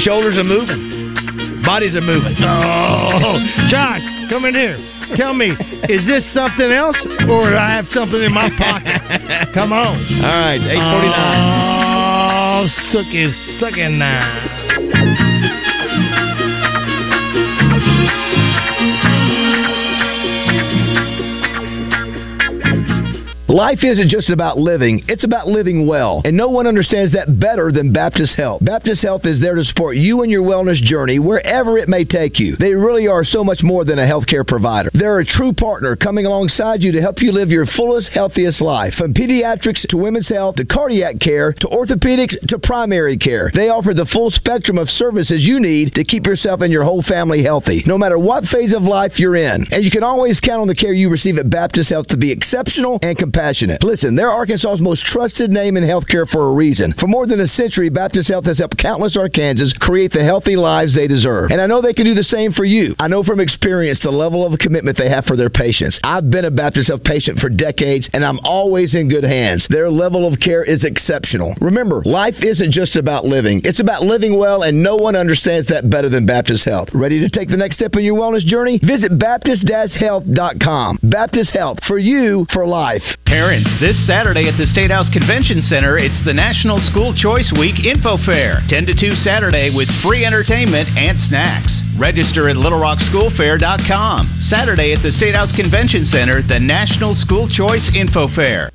[0.09, 1.61] Shoulders are moving.
[1.65, 2.33] Bodies are moving.
[2.41, 3.37] Oh,
[3.69, 4.79] Josh, come in here.
[5.17, 5.51] Tell me,
[5.89, 6.97] is this something else,
[7.29, 8.99] or do I have something in my pocket?
[9.55, 9.97] Come on.
[9.97, 11.41] All right, eight forty nine.
[11.43, 11.96] Oh,
[12.91, 14.57] suck is sucking now.
[23.49, 26.21] Life isn't just about living, it's about living well.
[26.25, 28.65] And no one understands that better than Baptist Health.
[28.65, 32.41] Baptist Health is there to support you and your wellness journey wherever it may take
[32.41, 32.57] you.
[32.57, 34.91] They really are so much more than a healthcare provider.
[34.93, 38.95] They're a true partner coming alongside you to help you live your fullest, healthiest life.
[38.95, 43.53] From pediatrics to women's health to cardiac care to orthopedics to primary care.
[43.55, 47.05] They offer the full spectrum of services you need to keep yourself and your whole
[47.05, 49.69] family healthy, no matter what phase of life you're in.
[49.71, 52.33] And you can always count on the care you receive at Baptist Health to be
[52.33, 53.83] exceptional and compassionate.
[53.83, 56.95] Listen, they're Arkansas's most trusted name in healthcare for a reason.
[56.99, 60.95] For more than a century, Baptist Health has helped countless Arkansans create the healthy lives
[60.95, 61.51] they deserve.
[61.51, 62.95] And I know they can do the same for you.
[62.99, 66.01] I know from experience the level of commitment they have for their patients.
[66.03, 69.67] I've been a Baptist Health patient for decades, and I'm always in good hands.
[69.69, 71.55] Their level of care is exceptional.
[71.61, 75.91] Remember, life isn't just about living, it's about living well, and no one understands that
[75.91, 76.89] better than Baptist Health.
[76.95, 78.81] Ready to take the next step in your wellness journey?
[78.83, 81.01] Visit Baptist-Health.com.
[81.03, 83.03] Baptist Health, for you, for life.
[83.27, 87.75] Parents, this Saturday at the State House Convention Center, it's the National School Choice Week
[87.83, 88.63] Info Fair.
[88.71, 91.75] 10 to 2 Saturday with free entertainment and snacks.
[91.99, 94.47] Register at LittleRockSchoolFair.com.
[94.47, 98.71] Saturday at the State House Convention Center, the National School Choice Info Fair.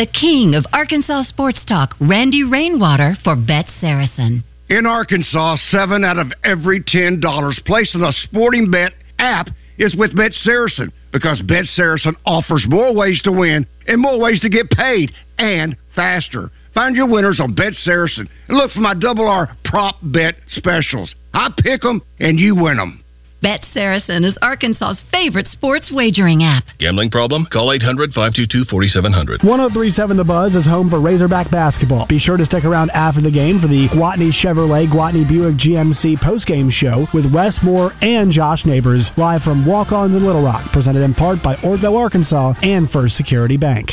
[0.00, 4.42] The king of Arkansas sports talk, Randy Rainwater for Bet Saracen.
[4.70, 9.94] In Arkansas, seven out of every ten dollars placed on a sporting bet app is
[9.94, 14.48] with Bet Saracen because Bet Saracen offers more ways to win and more ways to
[14.48, 16.50] get paid and faster.
[16.74, 21.14] Find your winners on Bet Saracen and look for my double R prop bet specials.
[21.34, 23.02] I pick 'em and you win 'em.
[23.42, 26.64] Bet Saracen is Arkansas's favorite sports wagering app.
[26.78, 27.46] Gambling problem?
[27.50, 29.42] Call 800 522 4700.
[29.42, 32.06] 1037 The Buzz is home for Razorback basketball.
[32.06, 36.18] Be sure to stick around after the game for the Gwatney Chevrolet Gwatney Buick GMC
[36.18, 40.70] postgame show with Wes Moore and Josh Neighbors live from Walk Ons in Little Rock,
[40.72, 43.92] presented in part by Orville, Arkansas and First Security Bank.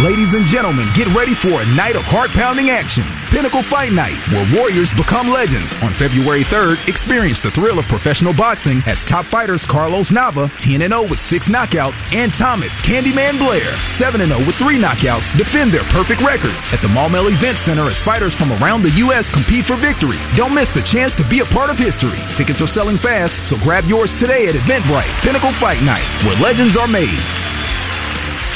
[0.00, 3.04] Ladies and gentlemen, get ready for a night of heart pounding action.
[3.28, 5.68] Pinnacle Fight Night, where warriors become legends.
[5.84, 10.80] On February 3rd, experience the thrill of professional boxing as top fighters Carlos Nava, 10
[10.80, 15.84] 0 with six knockouts, and Thomas Candyman Blair, 7 0 with three knockouts, defend their
[15.92, 19.28] perfect records at the Maumelle Event Center as fighters from around the U.S.
[19.36, 20.16] compete for victory.
[20.32, 22.24] Don't miss the chance to be a part of history.
[22.40, 25.12] Tickets are selling fast, so grab yours today at Eventbrite.
[25.20, 27.20] Pinnacle Fight Night, where legends are made.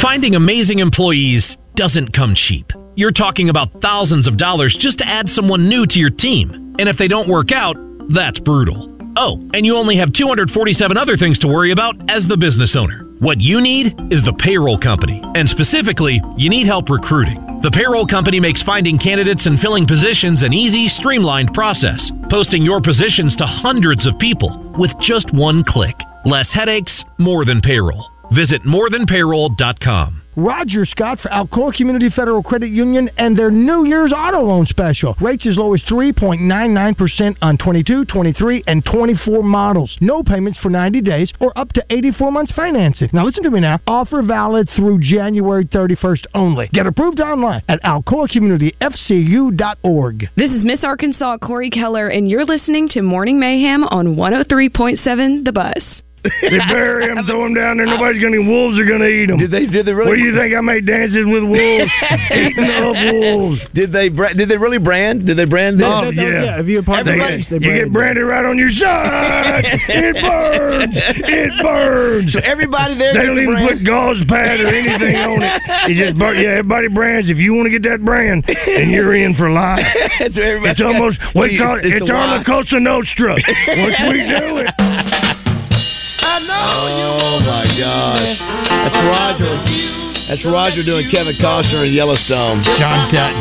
[0.03, 2.71] Finding amazing employees doesn't come cheap.
[2.95, 6.75] You're talking about thousands of dollars just to add someone new to your team.
[6.79, 7.77] And if they don't work out,
[8.15, 8.91] that's brutal.
[9.17, 13.05] Oh, and you only have 247 other things to worry about as the business owner.
[13.21, 17.41] What you need is the payroll company, and specifically, you need help recruiting.
[17.63, 22.83] The payroll company makes finding candidates and filling positions an easy, streamlined process, posting your
[22.83, 25.95] positions to hundreds of people with just one click.
[26.27, 28.14] Less headaches, more than payroll.
[28.35, 30.23] Visit morethanpayroll.com.
[30.37, 35.15] Roger Scott for Alcoa Community Federal Credit Union and their New Year's auto loan special.
[35.21, 39.97] Rates as low as 3.99% on 22, 23, and 24 models.
[40.01, 43.11] No payments for 90 days or up to 84 months financing.
[43.13, 43.79] Now listen to me now.
[43.87, 46.67] Offer valid through January 31st only.
[46.73, 50.31] Get approved online at alcoacommunityfcu.org.
[50.37, 55.53] This is Miss Arkansas Cori Keller, and you're listening to Morning Mayhem on 103.7 The
[55.53, 56.03] Buzz.
[56.25, 57.87] They bury him, throw him down there.
[57.87, 58.41] Nobody's gonna.
[58.43, 59.39] Wolves are gonna eat him.
[59.39, 59.67] Did they?
[59.67, 60.09] Did they really?
[60.09, 60.55] What do you think?
[60.57, 61.93] I made dances with wolves,
[62.33, 63.61] eating up wolves.
[63.75, 64.09] Did they?
[64.09, 65.27] Bra- did they really brand?
[65.27, 65.87] Did they brand this?
[65.87, 66.61] Oh yeah.
[66.61, 69.65] If you're part of the They- race, they you get branded right on your side.
[69.69, 70.95] it burns.
[70.97, 72.33] It burns.
[72.33, 73.13] So everybody there.
[73.15, 73.79] They don't even brand?
[73.79, 75.63] put gauze pad or anything on it.
[75.93, 76.41] You just burn.
[76.41, 77.29] Yeah, everybody brands.
[77.31, 79.85] If you want to get that brand, then you're in for life.
[80.35, 81.85] So It's almost What we call it.
[81.87, 82.45] it's It's the our why.
[82.45, 83.35] Cosa Nostra.
[83.35, 85.54] Once we do it.
[86.35, 89.55] Oh my gosh, that's Roger.
[90.27, 92.65] That's Roger doing Kevin Costner in Yellowstone.
[92.75, 93.39] John Dutton.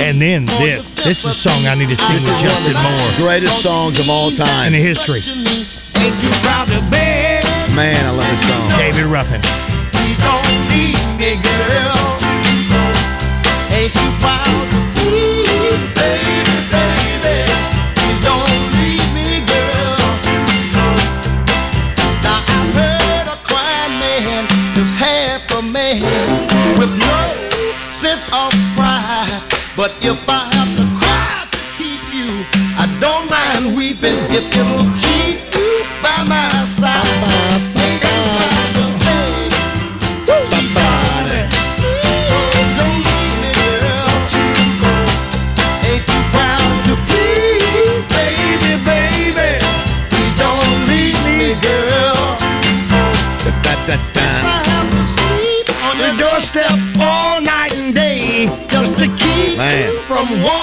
[0.00, 0.80] And then this.
[1.04, 3.12] This is a song I need to sing with Justin Moore.
[3.20, 4.72] Greatest songs of all time.
[4.72, 5.20] In the history.
[7.76, 8.72] Man, I love this song.
[8.78, 9.42] David Ruffin.
[14.22, 14.87] But
[30.08, 32.30] if I have to cry to keep you,
[32.80, 35.27] I don't mind weeping if it'll keep
[60.30, 60.57] Man.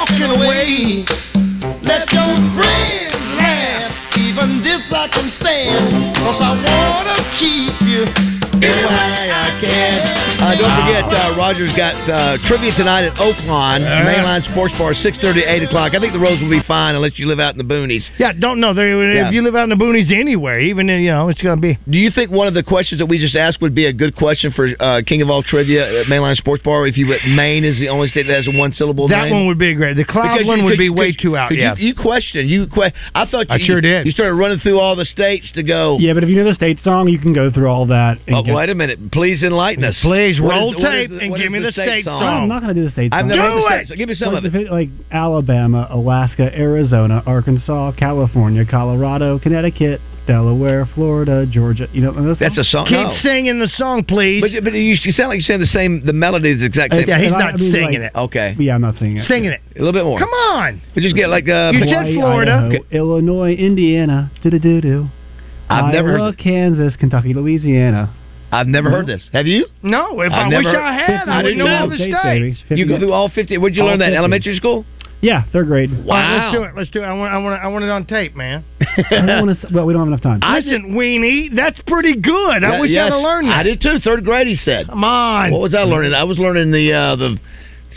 [11.46, 14.18] Roger's got uh, trivia tonight at Oaklawn, right.
[14.18, 15.93] Mainline Sports Bar, 6.30 8 o'clock.
[15.93, 18.02] I think the roads will be fine unless you live out in the boonies.
[18.18, 18.74] Yeah, don't know.
[18.74, 19.28] They, Yeah.
[19.28, 21.62] If you live out in the boonies anywhere, even in, you know, it's going to
[21.62, 21.78] be.
[21.88, 24.16] Do you think one of the questions that we just asked would be a good
[24.16, 27.78] question for uh, King of All Trivia at Mainline Sports Bar if you Maine is
[27.80, 29.34] the only state that has a one syllable That name?
[29.34, 29.98] one would be great.
[29.98, 31.54] The cloud Because one you- would be way too out.
[31.54, 31.76] Yeah.
[31.78, 32.50] You, you questioned.
[32.50, 34.08] You que- I thought I you, sure did.
[34.08, 35.98] You started running through all the states to go.
[36.00, 38.18] Yeah, but if you know the state song, you can go through all that.
[38.26, 39.12] and Oh, get- wait a minute.
[39.12, 40.00] Please enlighten us.
[40.02, 42.74] Please roll the- tape the- and what give me the state No, I'm not going
[42.74, 43.20] to do the state song.
[43.20, 43.30] I've song.
[43.30, 43.88] never heard the Do state it!
[43.88, 43.98] song.
[43.98, 44.72] Give me some Like, of it.
[44.72, 51.88] Like Alabama, Alaska, Arizona, Arkansas, California, Colorado, Connecticut, Delaware, Florida, Georgia.
[51.93, 52.86] You know those That's a song.
[52.88, 53.18] Keep no.
[53.22, 54.41] singing the song, please.
[54.41, 56.04] But, but you, you sound like you're saying the same.
[56.06, 57.06] The melody is the exact same.
[57.08, 58.18] yeah, he's not I mean, singing like- it.
[58.18, 58.56] Okay.
[58.58, 59.28] Yeah, I'm not singing it.
[59.28, 59.62] Singing it.
[59.76, 60.18] A little bit more.
[60.20, 60.82] Come on.
[60.96, 62.70] We just get like uh, You said Florida.
[62.72, 65.06] Idaho, Illinois, Indiana, do do do do.
[65.70, 66.38] I've never Iowa, heard.
[66.39, 68.14] Kansas, Kentucky, Louisiana.
[68.52, 69.24] I've never heard this.
[69.34, 69.66] Have you?
[69.84, 71.78] No, if I've I wish never- I had, I I didn't know know.
[71.82, 72.60] all the States, states.
[72.70, 73.58] You go through all fifty.
[73.58, 74.06] Where'd you All learn that?
[74.06, 74.18] 50.
[74.18, 74.86] Elementary school.
[75.22, 75.89] Yeah, third grade.
[75.91, 76.38] All right, Wow.
[76.52, 76.72] let's do it.
[76.78, 77.06] Let's do it.
[77.06, 77.34] I want.
[77.34, 77.64] I want.
[77.64, 78.64] I want it on tape, man.
[78.82, 79.68] I don't want to.
[79.74, 80.39] Well, we don't have enough time.
[80.43, 82.64] I Listen, weenie, that's pretty good.
[82.64, 83.58] I Yeah, wish yes, I'd learned that.
[83.58, 83.98] I did too.
[84.04, 84.88] Third grade, he said.
[84.88, 85.52] Come on.
[85.52, 86.14] What was I learning?
[86.14, 87.38] I was learning the uh, the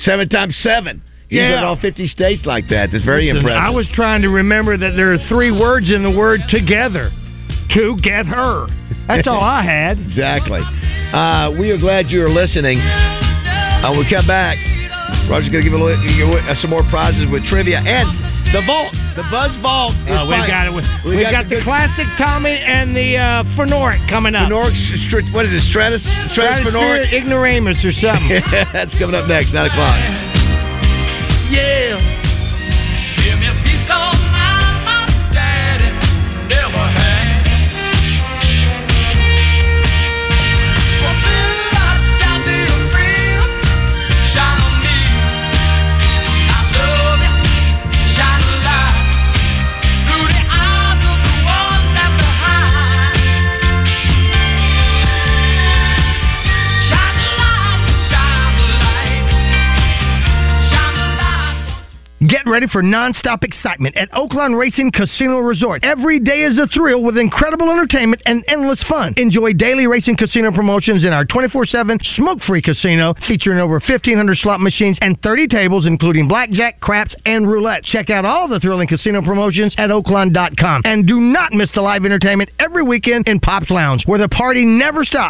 [0.01, 1.03] seven times seven.
[1.29, 1.49] You Yeah.
[1.57, 2.91] did all fifty states like that.
[2.93, 3.63] That's very Listen, impressive.
[3.63, 7.11] I was trying to remember that there are three words in the word together.
[7.75, 8.67] To get her.
[9.09, 9.99] That's all I had.
[10.09, 10.61] exactly.
[11.13, 12.79] Uh, we are glad you are listening.
[12.79, 14.57] Uh, when we come back.
[15.29, 18.09] Roger's going to give a little, you uh, some more prizes with trivia and
[18.53, 19.93] the vault, the Buzz Vault.
[20.05, 20.49] Is Uh, we've fine.
[20.49, 20.73] got it.
[20.73, 24.49] With, We we've got got, the the, classic Tommy and the uh, Fenoric coming up.
[24.53, 24.77] Fenoric,
[25.33, 25.65] what is it?
[25.73, 26.01] Stratus,
[26.33, 27.13] Stratus Fenoric.
[27.13, 28.41] Ignoramus or something.
[28.73, 29.97] That's coming up next, nine o'clock.
[31.49, 31.97] Yeah.
[62.29, 65.83] Get ready for non-stop excitement at Oaklawn Racing Casino Resort.
[65.83, 69.15] Every day is a thrill with incredible entertainment and endless fun.
[69.17, 74.99] Enjoy daily racing casino promotions in our 24-7 smoke-free casino featuring over 1,500 slot machines
[75.01, 77.83] and 30 tables including blackjack, craps, and roulette.
[77.85, 80.83] Check out all the thrilling casino promotions at oaklawn.com.
[80.85, 84.67] And do not miss the live entertainment every weekend in Pop's Lounge where the party
[84.67, 85.27] never stops.